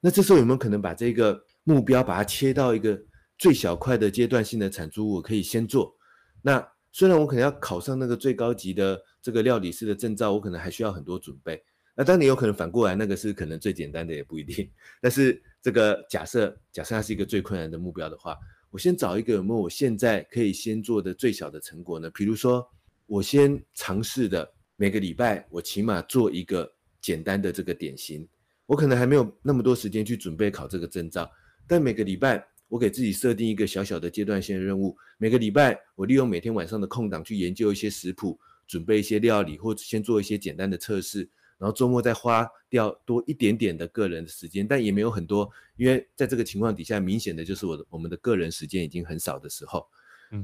[0.00, 3.00] 那这时候有没有可能把这个目标把它切到一个？
[3.38, 5.96] 最小块的阶段性的产出，我可以先做。
[6.40, 11.62] 那虽然我可能要考上那个最高级的这个料理师的证照，我可能还需要很多准备。
[11.94, 14.70] 那当你有可能反过来，那个是可能最简单的，也不一定。
[15.00, 18.36] 但是这个假设，假设它是一个最困难的目标的话，
[18.70, 22.10] 我先找一个有没有我现在可以先做的最小的成果呢？
[22.10, 22.66] 比如说，
[23.06, 28.28] 我先尝试的每个礼拜，我起码做一个简单的这个点心。
[28.66, 31.30] 我可能还没有那么多时间去准备考这个证照，
[31.66, 32.46] 但每个礼拜。
[32.72, 49.86] 我给自己设定一个小小的阶段性的任务，每个礼拜我利用每天晚上的空档去研究一些食谱，准备一些料理，或者先做一些简单的测试，然后周末再花掉多一点点的个人的时间，但也没有很多，因为在这个情况底下，明显的就是我的我们的个人时间已经很少的时候，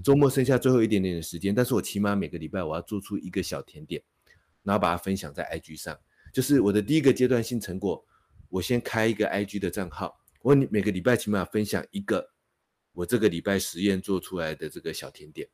[0.05, 4.03] 周末剩下最后一点点的时间，但是我起码每个礼拜我要做出一个小甜点，
[4.63, 5.99] 然后把它分享在 IG 上，
[6.31, 8.05] 就是我的第一个阶段性成果，
[8.51, 10.21] 我先开一个 IG 的账号。
[10.49, 12.27] 我每个礼拜起码分享一个
[12.93, 15.47] 我这个礼拜实验做出来的这个小甜点，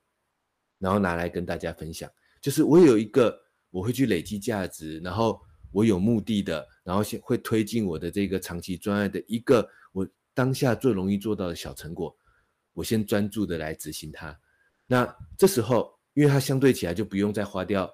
[0.78, 2.08] 然后拿来跟大家分享。
[2.40, 3.36] 就是我有一个
[3.70, 12.16] 我会去累积价值，然后我有目的的，然后先会推进我的这个长期专案的一个我当下最容易做到的小成果，
[12.72, 14.38] 我先专注的来执行它。
[14.86, 15.04] 那
[15.36, 17.92] 这时候，因为它相对起来就不用再花掉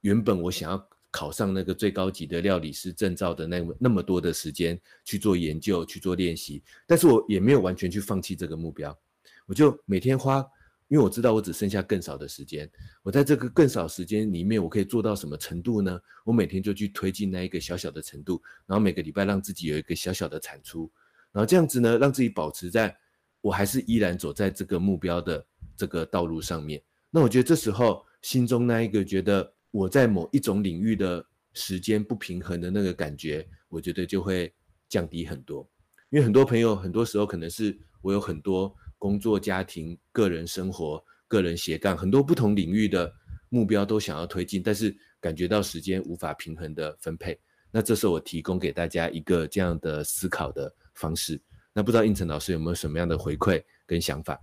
[0.00, 8.98] 原本我想要考上那个最高级的料理师证照的那那么多的时间去做研究、去做练习，但是我也没有完全去放弃这个目标，
[9.46, 10.44] 我就每天花。
[10.88, 12.70] 因为我知道我只剩下更少的时间，
[13.02, 15.98] 我在这个更少时间里面，我可以做到什么程度呢？
[16.24, 20.88] 我每天就去推进那一个小小的程度，然后每个礼拜让自己有一个小小的产出，
[21.32, 22.94] 然后这样子呢，让自己保持在
[23.40, 26.80] 我还是依然走在这个目标的这个道路上面。
[27.10, 34.54] 那我觉得这时候心中那一个觉得我在某一种领域的时间不平衡的那个感觉，我觉得就会
[34.88, 35.68] 降低很多。
[36.10, 38.72] 因为很多朋友很多时候可能是我有很多。
[38.96, 43.12] 工作、家庭、个人生活、个人斜杠，很多不同领域的
[43.50, 47.38] 目标都想要推进，但是感觉到时间无法平衡的分配。
[47.70, 51.38] 那这是我提供给大家一个这样的思考的方式。
[51.74, 54.40] 那不知道胤丞老师有没有什么样的回馈跟想法？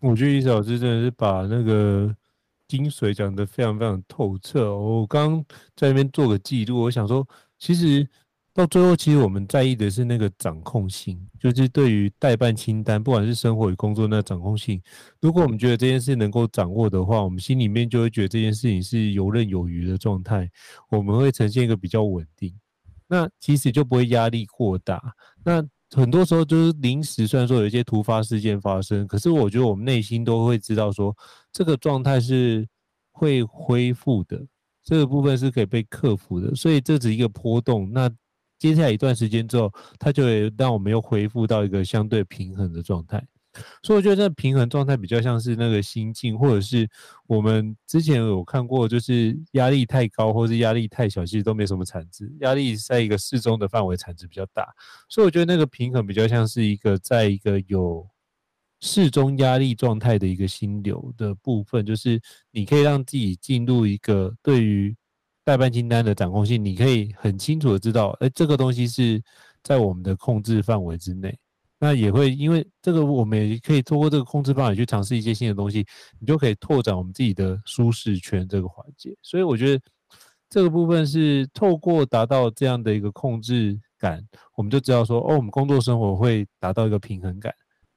[0.00, 2.16] 我觉得伊老师真的是把那个
[2.70, 4.74] 精髓讲得非常非常透彻。
[4.76, 7.26] 我刚在那边做个记录，我想说，
[7.58, 8.08] 其实。
[8.52, 14.82] 到最后，其实我们在意的是那个掌控性，就是对于代办清单，不管是生活与工作那掌控性。
[15.20, 20.50] 如果我们觉得这件事能够掌握的话，我们心里面就会觉得这件事情是游刃有余的状态，
[20.90, 22.52] 我们会呈现一个比较稳定。
[23.06, 25.00] 那其实就不会压力过大。
[25.44, 25.64] 那
[25.96, 31.16] 很多时候就是临时，虽然说有一些突发事件发生，可是我觉得我们内心都会知道说，
[31.52, 32.66] 这个状态是
[33.10, 34.40] 会恢复的，
[34.84, 36.54] 这个部分是可以被克服的。
[36.54, 37.90] 所以这只是一个波动。
[37.92, 38.08] 那
[38.58, 43.26] 接下来一段时间之后，它就会让我们又恢复到一个相对平衡的状态。
[43.82, 46.88] 所以我觉得这平衡状态比较像是那个心境，或者是
[47.26, 52.32] 我们之前有看过，就是压力太高或是压力太小，其实都没什么产值。
[52.40, 54.66] 压力在一个适中的范围，产值比较大。
[55.08, 58.08] 所以我觉得那个平衡比较像是一个在一个有
[58.80, 64.96] 适中压力状态的一个心流的部分，就是你可以让自己进入一个对于。
[65.42, 69.20] 代办清单的掌控性，你可以很清楚的知道，哎，这个东西是
[69.64, 71.36] 在我们的控制范围之内。
[71.82, 75.84] 那也会因为这个，我们也可以透过这个控制方法去尝试一些新的东西，
[76.18, 79.16] 你就可以拓展我们自己的舒适圈这个环节。
[79.22, 79.82] 所以我觉得
[80.50, 84.22] 这个部分是透过达到这样的一个控制感，
[84.56, 87.50] 我们就知道说，哦，我们工作生活会达到一个平衡感。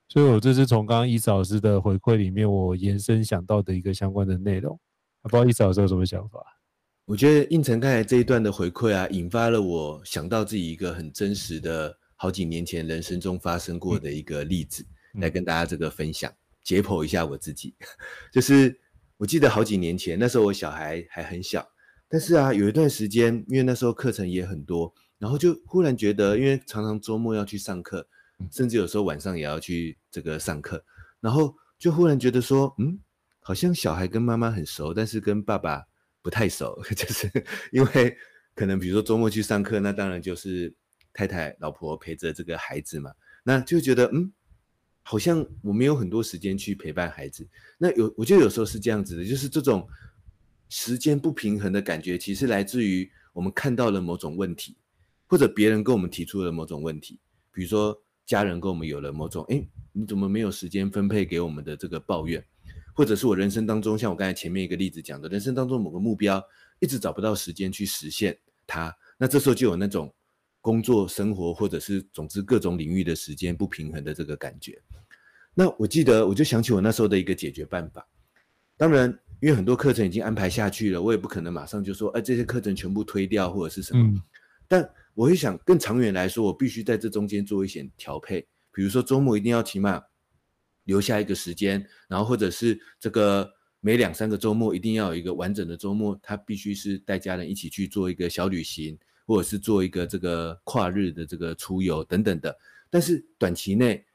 [0.07, 4.79] 所以我这是从刚刚伊慈老师的回馈里面，我延伸想到的一个相关的内容。
[5.23, 6.39] 不知道伊慈老师有什么想法？
[7.05, 14.81] 我觉得胤丞刚才这一段的回馈啊，引发了我想到自己一个很真实的好几年前人生中发生过的一个例子，
[15.13, 16.33] 嗯、来跟大家这个分享，
[16.63, 17.75] 解剖一下我自己。
[18.31, 18.79] 就是
[19.17, 21.67] 我记得好几年前，那时候我小孩还很小，
[22.07, 28.07] 但是啊，有一段时间，因为那时候课程也很多，然后就忽然觉得，因为常常周末要去上课，
[28.49, 30.81] 甚至有时候晚上也要去这个上课，
[31.19, 32.97] 然后就忽然觉得说，嗯，
[33.41, 35.83] 好像小孩跟妈妈很熟，但是跟爸爸。
[36.21, 37.29] 不太熟， 就是
[37.73, 38.17] 因为
[38.55, 40.73] 可能比如说周末去上课，那当然就是
[41.13, 44.31] 太太、老婆陪着这个孩子嘛，那就觉得嗯，
[45.03, 47.47] 好像我没有很多时间去陪伴孩子。
[47.77, 49.87] 那有，我就有时候是这样子的，就是这种
[50.69, 54.75] 时间不平衡的感觉，其实来自于我们看到了某种问题，
[55.27, 57.19] 或者别人跟我们提出了某种问题，
[57.51, 62.43] 比如说家人跟我们有了某种，诶，你怎么没有时间分配给我们的这个抱怨。
[62.95, 66.39] 或者是我人生当中，像我刚才前面一个例子讲的，人生当中某个目标
[66.79, 70.13] 一直找不到时间去实现它，那这时候就有那种
[70.63, 74.81] 工作、生活，或者是总之各种领域的时间不平衡的这个感觉。
[75.53, 78.07] 那我记得，我就想起我那时候的一个解决办法。
[78.77, 79.09] 当然，
[79.41, 84.01] 因为很多课程已经安排下去了，我也不可能马上就说，哎，这些课程全部推掉或者是什么。
[84.01, 84.21] 嗯。
[84.67, 90.01] 但我会想，更长远来说，我必须在这中间做一些调配，比如说周末一定要起码。
[90.85, 93.49] 留下一个时间，然后或者是这个
[93.79, 102.55] 每两三个周末一定要有一个完整的周末，他必须是带家人一起去做一个小旅行，或者是做一个这个跨日的这个出游等等的。
[102.89, 104.05] 但是短期内，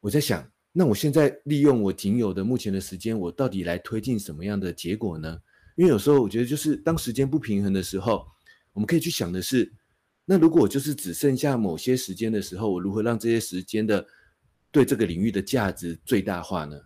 [0.00, 5.40] 我在想，那我现在利用我仅有的目前的时间，我到底来推进什么样的结果呢？
[5.76, 8.26] 因为有时候我觉得，就是当时间不平衡的时候，
[8.72, 9.72] 我们可以去想的是，
[10.24, 14.06] 那如果我就是只剩下某些时间的时候，我如何让这些时间的
[14.70, 16.78] 对这个领域的价值最大化呢？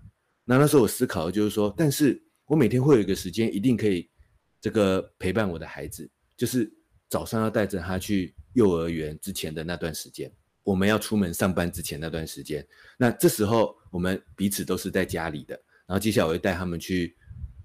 [0.45, 4.09] 那那时候我思考的就是说，但是我每天会有一个时间，一定可以
[4.61, 6.73] 这个陪伴我的孩子，就是
[7.09, 10.33] 早上要带着他去幼儿园之前的那段时间，
[10.63, 12.67] 我们要出门上班之前那段时间。
[12.97, 15.55] 那这时候我们彼此都是在家里的，
[15.87, 17.17] 然后接下来我会带他们去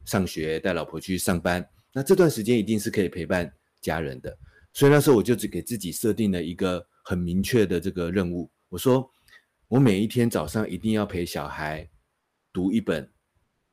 [0.06, 1.68] 上学，带老婆去上班。
[1.94, 4.38] 那这段时间一定是可以陪伴家人的。
[4.74, 8.50] 所以那时候我就只给自己设定了一个很明确的这个任务。
[8.70, 9.10] 我说，
[9.68, 11.90] 我每一天早上一定要陪小孩
[12.54, 13.12] 读一本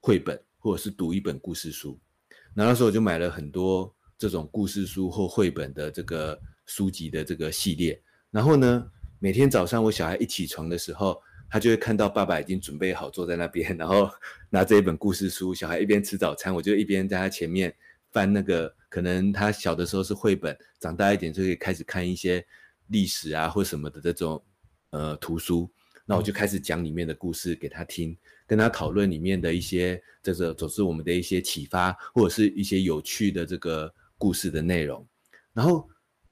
[0.01, 2.01] 绘本，或者是读一本故事书。
[2.55, 7.99] 那那时候我就买了很多这种故事书或绘本的这个书籍的这个系列。
[8.31, 8.91] 然后呢，
[9.21, 14.11] 每天早上我小孩一起床的时候，他就会看到爸爸已经准备好坐在那边， 然后
[14.51, 15.55] 拿着一本故事书。
[15.55, 17.75] 小孩一边吃早餐，我就一边在他前面
[18.11, 18.75] 翻那个。
[18.91, 22.43] 可能他小的时候是绘本，长大一点就可以开始看一些
[22.87, 24.43] 历史啊或什么的这种
[24.89, 25.71] 呃图书。
[26.07, 28.16] 那我就开始讲里面的故事给他听，
[28.47, 35.07] 跟他讨论里面的一些这个总是我们的一些启发，或者是一些有趣的这个故事的内容。
[35.55, 35.89] 然后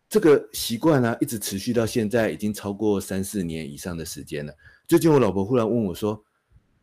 [0.09, 4.55] 这个习惯呢，一直持续到现在，已经超过三四年以上的时间了。
[4.87, 6.22] 最近我老婆忽然问我说：“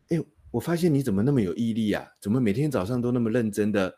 [0.08, 0.18] 哎，
[0.50, 2.06] 我发现你怎么那么有毅力啊？
[2.20, 3.94] 怎么每天早上都那么认真的？”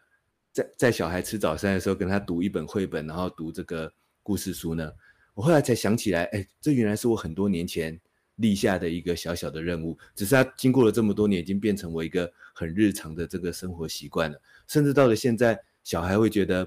[0.53, 3.93] 在在小孩吃早餐的时候，跟他读一本绘本，然后读这个
[4.23, 4.91] 故事书呢。
[5.35, 8.01] 我后来才想起来，哎，这原来是我很多年前
[8.37, 9.99] 立下的一个小小的任务。
[10.15, 14.41] 只是他经过了这么多年，已经变成我一个很日常的这个生活习惯了。
[14.67, 16.67] 甚至到了现在，小孩会觉得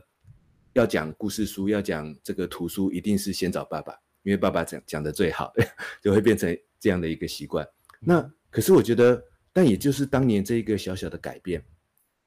[0.74, 3.94] 要讲故事书，要讲这个图书，一定是先找爸爸，
[4.24, 5.52] 因为爸爸讲讲的最好，
[6.02, 7.68] 就会变成这样的一个习惯。
[8.00, 11.64] 那可是我觉得，但也就是当年这一个小小的改变。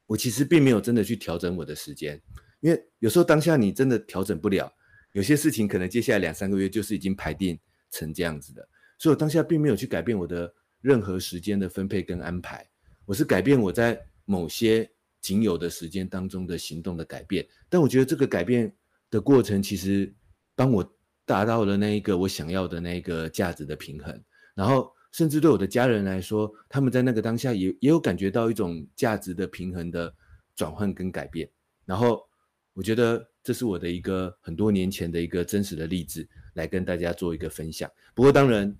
[0.06, 2.20] 我其实并没有真的去调整我的时间，
[2.60, 4.70] 因为有时候当下你真的调整不了，
[5.12, 7.58] 有些事情可能接下来两三个月就是已经排定
[7.90, 8.68] 成这样子的，
[8.98, 12.68] 所以我当下并没有去改变我的任何时间的分配跟安排，
[13.06, 14.90] 我是改变我在某些
[15.22, 18.70] 仅有的时间当中的行动的改变，但我觉得这个改变
[19.08, 20.12] 的过程其实
[20.54, 20.94] 帮我
[21.24, 24.22] 达到了那一个我想要的那个价值的平衡，
[24.54, 24.92] 然后。
[25.12, 30.10] 甚至对我的家人来说，他们在那个当下也也有感觉到一种价值的平衡的
[30.56, 31.46] 转换跟改变。
[31.84, 32.26] 然后，
[32.72, 37.90] 我觉得这是我的一个很多年前的一个真实的例子，来跟大家做一个分享。
[38.14, 38.74] 不过，当然，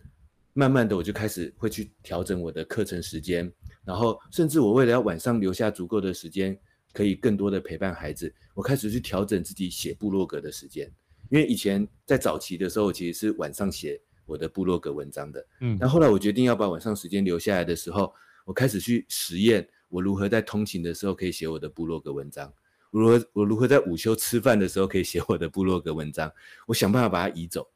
[0.53, 3.53] 慢慢的我就开始会去调整我的课程时间，
[3.85, 6.59] 然后甚至我为了要晚上留下足够的时间，
[6.93, 10.91] 可以更多的陪伴孩子，我开始去调整自己写部落格的时间。
[11.31, 14.01] 因为以前在早期的时候，其实是晚上写。
[14.25, 18.15] 我的部落格文章的，嗯，那后来我决定要把晚上时间留下来的时候，
[18.47, 22.51] 我开始去实验我如何在通勤的时候可以写我的部落格文章，
[22.93, 26.33] 我如何我如何在午休吃饭的时候可以写我的部落格文章，
[26.69, 27.69] 我想办法把它移走，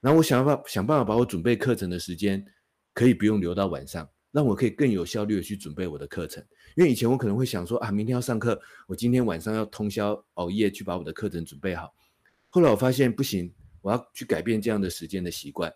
[0.00, 2.44] 然后我想办法想办法把我准备课程的时间
[2.94, 6.44] 可以不用留到晚上，让我可以更有效率的去准备我的课程，
[6.76, 11.94] 因为以前我可能会想说啊，明天要上课，我今天晚上要通宵熬夜去把我的课程准备好，
[12.48, 13.52] 后来我发现不行。
[13.80, 15.72] 我要去改变这样的时间的习惯，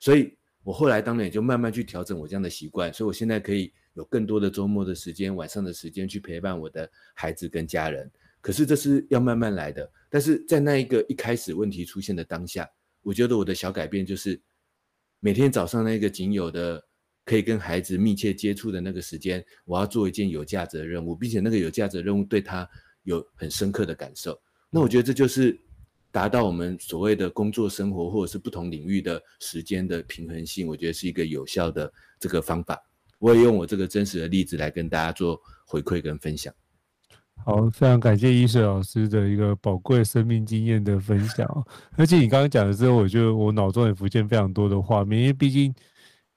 [0.00, 8.10] 所以我后来当然也就慢慢去调整我这样的习惯，所以我现在可以有更多的周末的时间、晚上的时间去陪伴我的孩子跟家人。
[8.40, 12.68] 可是这是要慢慢来的，但是在那一个一开始问题出现的当下，
[13.04, 14.40] 我觉得我的小改变就是
[15.20, 16.84] 每天早上那个仅有的
[17.24, 22.68] 可以跟孩子密切接触的那个时间，我要做一件有价值的任务，并且那个有价值的任务对他
[23.04, 24.36] 有很深刻的感受。
[24.70, 25.56] 那我觉得这就是。
[26.14, 32.80] 达到我们所谓的工作生活或者是不同领域的时间的平衡性，我觉得是一个有效的这个方法。
[33.18, 36.54] 我也用我这个真实的例子来跟大家做回馈跟分享。
[37.44, 41.46] 好，非常感谢伊水老师的一个宝贵生命经验的分享。
[41.96, 45.74] 而且你刚刚讲的时候，我就我脑中也浮现非常多的画面，因为毕竟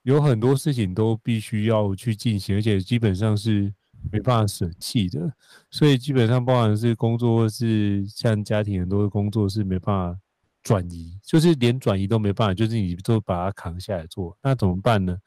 [0.04, 3.74] 有很多事情都必须要去进行，而且基本上是。
[4.12, 5.34] 没办法舍弃的，
[5.72, 10.20] 所以基本上，包含是工作或是像家庭很多的工作是没办法
[10.62, 15.18] 转移，就是连转移都没办法，就是你都把它扛下来做，那怎么办呢？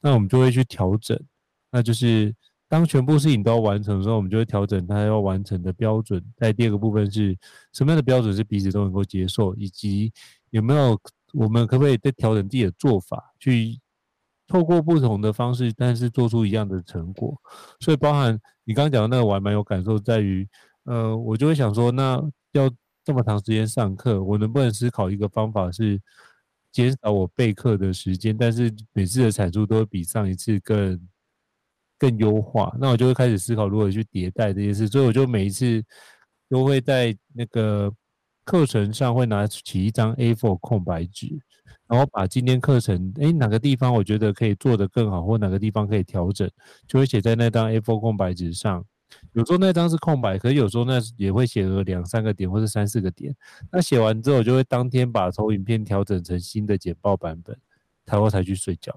[0.00, 1.18] 那我们就会去调整，
[1.72, 2.32] 那就是
[2.68, 6.22] 当全部事情都要完成的时候，我们就会调整它要完成的标准。
[6.36, 7.36] 在第二个部分是
[7.72, 10.12] 什么样的标准是彼此都能够接受，以及
[10.50, 10.98] 有没有
[11.32, 13.78] 我们可不可以再调整自己的做法去。
[14.50, 17.38] 透过不同的方式，但是做出一样的成果，
[17.80, 20.48] 所以包含你刚刚讲的那个，我还蛮有感受，在于，
[20.84, 22.18] 呃，我就会想说，那
[22.52, 22.70] 要
[23.04, 26.00] 这么长时间上课，我能不能思考一个方法，是
[26.72, 30.98] 减少我备课的时间，但是每次的产出都会比上一次更
[31.98, 35.82] 更优化，那我就会开始思考如何去迭代这件事，所以我就每一次
[36.48, 37.92] 都会在那个
[38.44, 41.38] 课程上会拿起一张 A4 空白纸。
[41.86, 46.48] 然后把今天课程，诶，哪个地方我觉得可以做得更好，或哪个地方可以调整，
[46.86, 48.84] 就会写在那张 A4 空白纸上。
[49.32, 53.34] 有时候那张是空白，可是有时候那也会写个两三个点，或者三四个点。
[53.72, 57.56] 那写完之后，就会当天把投影片调整成新的简报版本，
[58.04, 58.94] 然后才去睡觉。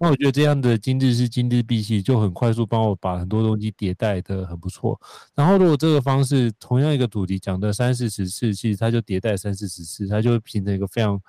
[0.00, 5.00] 那我觉得这样的今日是今日毕，其实就很快速帮我把很多东西迭代的很不错。
[5.34, 11.20] 然后如果这个方式同样一个主题讲的三四十次，其实它就迭代三四十次，它就会形成一个非常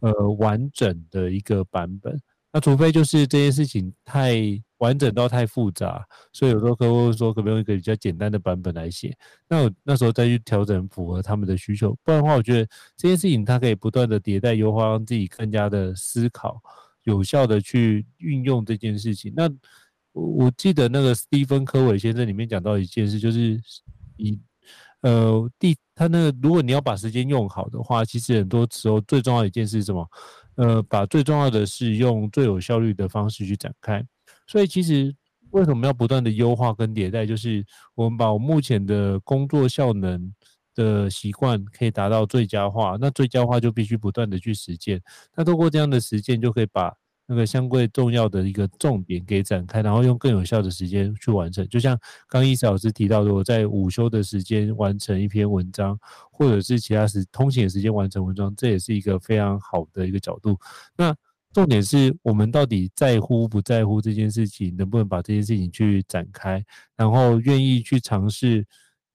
[0.00, 2.20] 呃完整的一个版本。
[2.50, 4.40] 那除非就是这件事情太
[4.78, 9.14] 完整到太复杂，所以有时候客户说可不可以用一个比较简单的版本来写，
[9.48, 11.96] 那我那时候再去调整符合他们的需求。
[12.02, 16.58] 不然的话，我觉得这件事情它可以不断的迭代优化，让自己更加的思考，
[17.08, 19.32] 有效的去运用这件事情。
[19.34, 19.48] 那
[20.12, 23.60] 我我记得那个斯蒂芬柯韦先生里面讲到一件事，就是
[24.16, 24.38] 以
[25.00, 30.06] 呃第他那个如果你要把时间用好的话，其实很多时候最重要一件事是什么？
[30.56, 34.04] 呃，把最重要的是用最有效率的方式去展开。
[34.46, 35.14] 所以其实
[35.50, 37.24] 为什么要不断的优化跟迭代？
[37.24, 40.32] 就是我们把我目前的工作效能
[40.78, 45.02] 的习惯可以达到最佳化，那最佳化就必须不断的去实践。
[45.34, 46.94] 那通过这样的实践，就可以把
[47.26, 51.68] 那个相对重要的一个重点给展开，然后用更有效的时间去完成。
[51.68, 51.98] 就像
[52.28, 55.98] 刚伊斯老师提到的，我在午休的时间完成一篇文章，
[56.30, 60.56] 或者是其他时通勤的时间完成文章，这也是一个非常好的一个角度。
[60.96, 61.12] 那
[61.52, 66.64] 重点是我们到底在乎不在乎这件事情，能不能把这件事情去展开，
[66.96, 68.64] 然后愿意去尝试。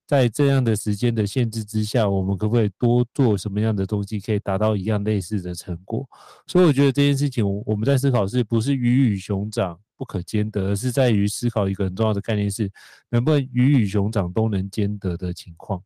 [0.06, 6.06] 在这样的时间的限制之下，我们可不可以多做什么样的东西，可以达到一样类似的成果？
[6.46, 12.70] 所以我觉得这件事情，我们在思考是不是鱼与熊掌不可兼得，而是在于思考一个很重要的概念是，
[13.10, 15.82] 能不能鱼与熊掌都能兼得的情况，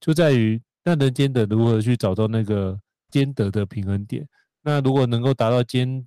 [0.00, 4.26] 就在于那能兼得如何去找到那个兼得的平衡点。
[4.62, 6.04] 那如果能够达到兼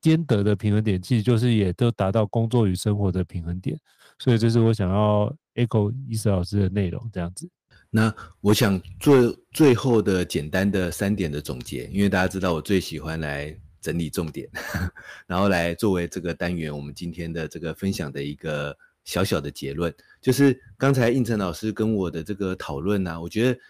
[0.00, 3.78] 兼得的平衡点，其实就是也都达到工作与生活的平衡点。
[4.18, 5.30] 所以这是我想要。
[5.54, 7.48] Echo 伊斯老师的内容这样子，
[7.90, 9.14] 那我想做
[9.52, 14.48] 最后的简单的三点的总结，因为大家知道我最喜欢来整理重点，
[15.26, 23.60] 然后来作为这个单元我们今天的这个分享的一个小小的结论，就是刚才应成老师跟我的这个讨论呢，我觉得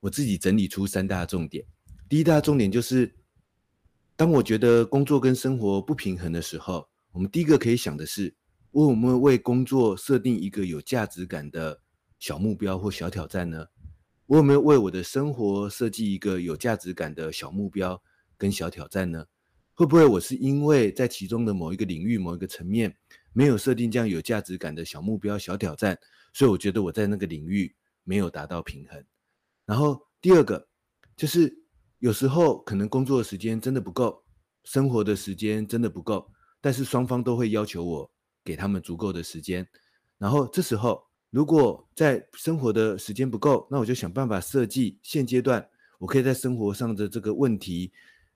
[0.00, 1.64] 我自己整理出三大重点。
[2.08, 3.12] 第一大重点就是，
[4.14, 8.32] 当我觉得工作跟生活不平衡的时候，我们第一个可以想的是。
[8.70, 11.80] 我有没有为工作设定一个有价值感的
[12.18, 13.66] 小目标或小挑战呢？
[14.26, 18.02] 我有没有为我的生活设计一个有价值感的小目标
[18.36, 19.24] 跟小挑战呢？
[19.74, 22.94] 会不会我是因为在其中的某一个领域、某一个层面
[23.32, 25.98] 没有设定这样有价值感的小目标、小挑战，
[26.34, 29.02] 所以我觉得我在那个领域没有达到平衡。
[29.64, 30.68] 然后第二个
[31.16, 31.62] 就是
[32.00, 34.22] 有时候可能工作的时间真的不够，
[34.64, 38.10] 生活的时间真的不够，但是双方都会要求我。
[38.48, 39.68] 给他们足够的时间，
[40.16, 45.68] 然后这时候如果在生活的时间不够，那我就想办法设计现阶段
[45.98, 47.92] 我可以在生活上的这个问题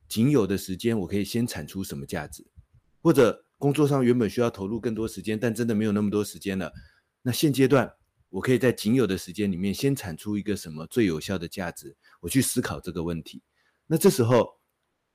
[0.06, 2.44] 仅有的时间，我可以先产出什么价值，
[3.00, 6.70] 或者工作上原本需要投入更多时间，但真的没有那么多时间了，
[7.22, 7.90] 那现阶段
[8.28, 13.40] 我可以在仅有的时间里面先产出一个什么最有效的价值，我去思考这个问题，
[13.86, 14.60] 那这时候。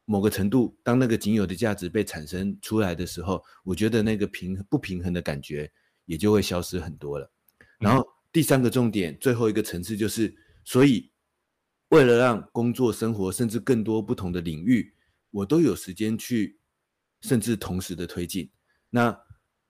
[0.10, 5.70] 某个程度，当那个仅有的价值被产生出来的时候，我觉得那个平不平衡的感觉
[6.06, 7.30] 也就会消失很多了。
[7.78, 10.34] 然后第三个重点，最后一个层次就是，
[10.64, 11.12] 所以
[11.90, 14.94] 为了让工作、生活，甚至更多不同的领域，
[15.30, 16.58] 我都有时间去，
[17.20, 18.50] 甚至同时的推进。
[18.90, 19.14] 那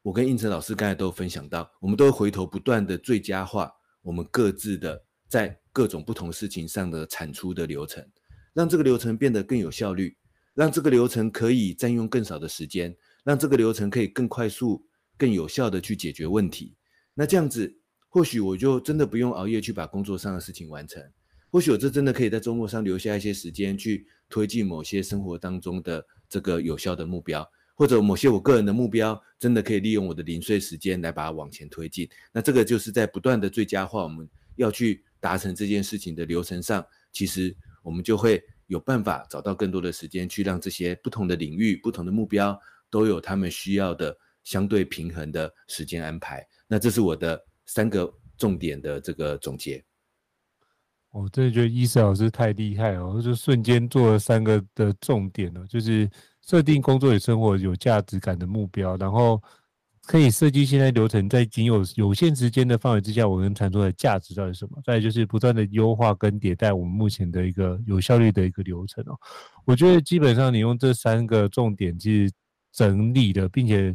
[0.04, 3.74] 我跟应成老师刚才都有分享到，我们都会回头不断的最佳化
[4.04, 8.08] 我们各自的在各种不同事情上的产出的流程，
[8.54, 10.16] 让这个流程变得更有效率。
[10.58, 14.84] 让这个流程可以占用更少的时间，让这个流程可以更快速、
[15.16, 16.76] 更有效地去解决问题。
[17.14, 17.80] 那这样子，
[18.10, 21.00] 或许我就真的不用熬夜去把工作上的事情完成。
[21.52, 32.10] 或许我这真的可以在周末上留下一些时间去推进某些生活当中的这个有效的目标，或者某些我个人的目标，真的可以利用我的零碎时间来把它往前推进。
[32.34, 38.44] 那这个就是在不断的最佳化我们要去达成这件事情的流程上，其实我们就会。
[38.68, 42.58] 有办法找到更多的时间，去让这些不同的领域、不同的目标
[42.90, 46.46] 都有他们需要的相对平衡的时间安排。
[46.68, 49.84] 那这是我的三个重点的这个总结。
[51.12, 56.10] 我真的觉得伊斯老师太厉害了，就瞬间做了三个的重点了，就是
[56.46, 59.42] 设定工作与生活有价值感的目标，然后。
[60.08, 64.82] 可以设计现在流程，在仅有有限时间的范围之下，我能产出的价值到底是什么？
[64.86, 69.20] 再就是不断的优化跟迭代我们目前的一个有效率的一个流程哦。
[69.66, 72.32] 我觉得基本上你用这三个重点去
[72.72, 73.94] 整理的，并且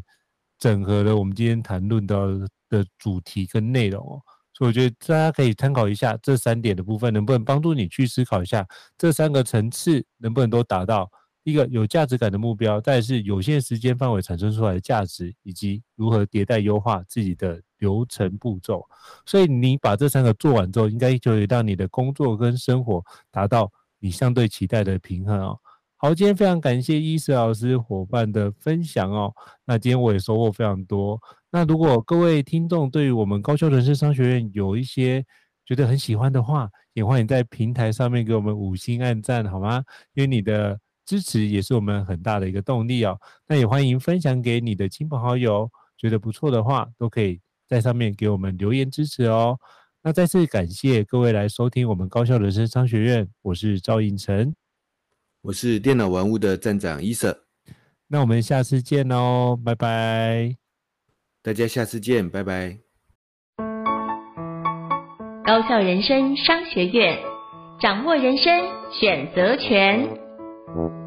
[0.58, 2.26] 整合了我们今天谈论到
[2.68, 4.20] 的主题跟内容哦，
[4.52, 8.66] 所以我觉得大家可以参考一下这三点的部分，能不能帮助你去思考一下
[8.98, 11.10] 这三个层次能不能都达到？
[11.44, 18.86] 一个有价值感的目标，再是有限时间范围产生出来的价值，以及如何迭代优化自己的流程步骤。
[19.26, 25.58] 所以你把这三个做完之后，应该就会让你的工作跟生活达到你相对期待的平衡哦。
[25.96, 29.32] 好，今天非常感谢伊瑟老师伙伴的分享哦。
[29.64, 31.20] 那今天我也收获非常多。
[31.50, 35.24] 那如果各位听众对于我们高效人生商学院有一些
[35.64, 39.84] 觉得很喜欢的话，也欢迎在平台上面给我们五星按赞，好吗？
[40.14, 43.18] 因为你的支持也是我们很大的一个动力哦。
[43.46, 49.58] 那也欢迎分享给你的亲朋好友，觉得不错的话，都可以在上面给我们留言支持哦。
[50.02, 54.54] 那再次感谢各位来收听我们高校人生商学院，我是赵胤丞，
[55.42, 57.44] 我是电脑玩物的站长伊瑟。
[58.08, 60.56] 那我们下次见哦，拜拜。
[61.42, 62.78] 大家下次见，拜拜。
[65.44, 67.18] 高校人生商学院，
[67.80, 68.52] 掌握人生
[68.92, 70.21] 选择权。
[70.68, 71.01] 嗯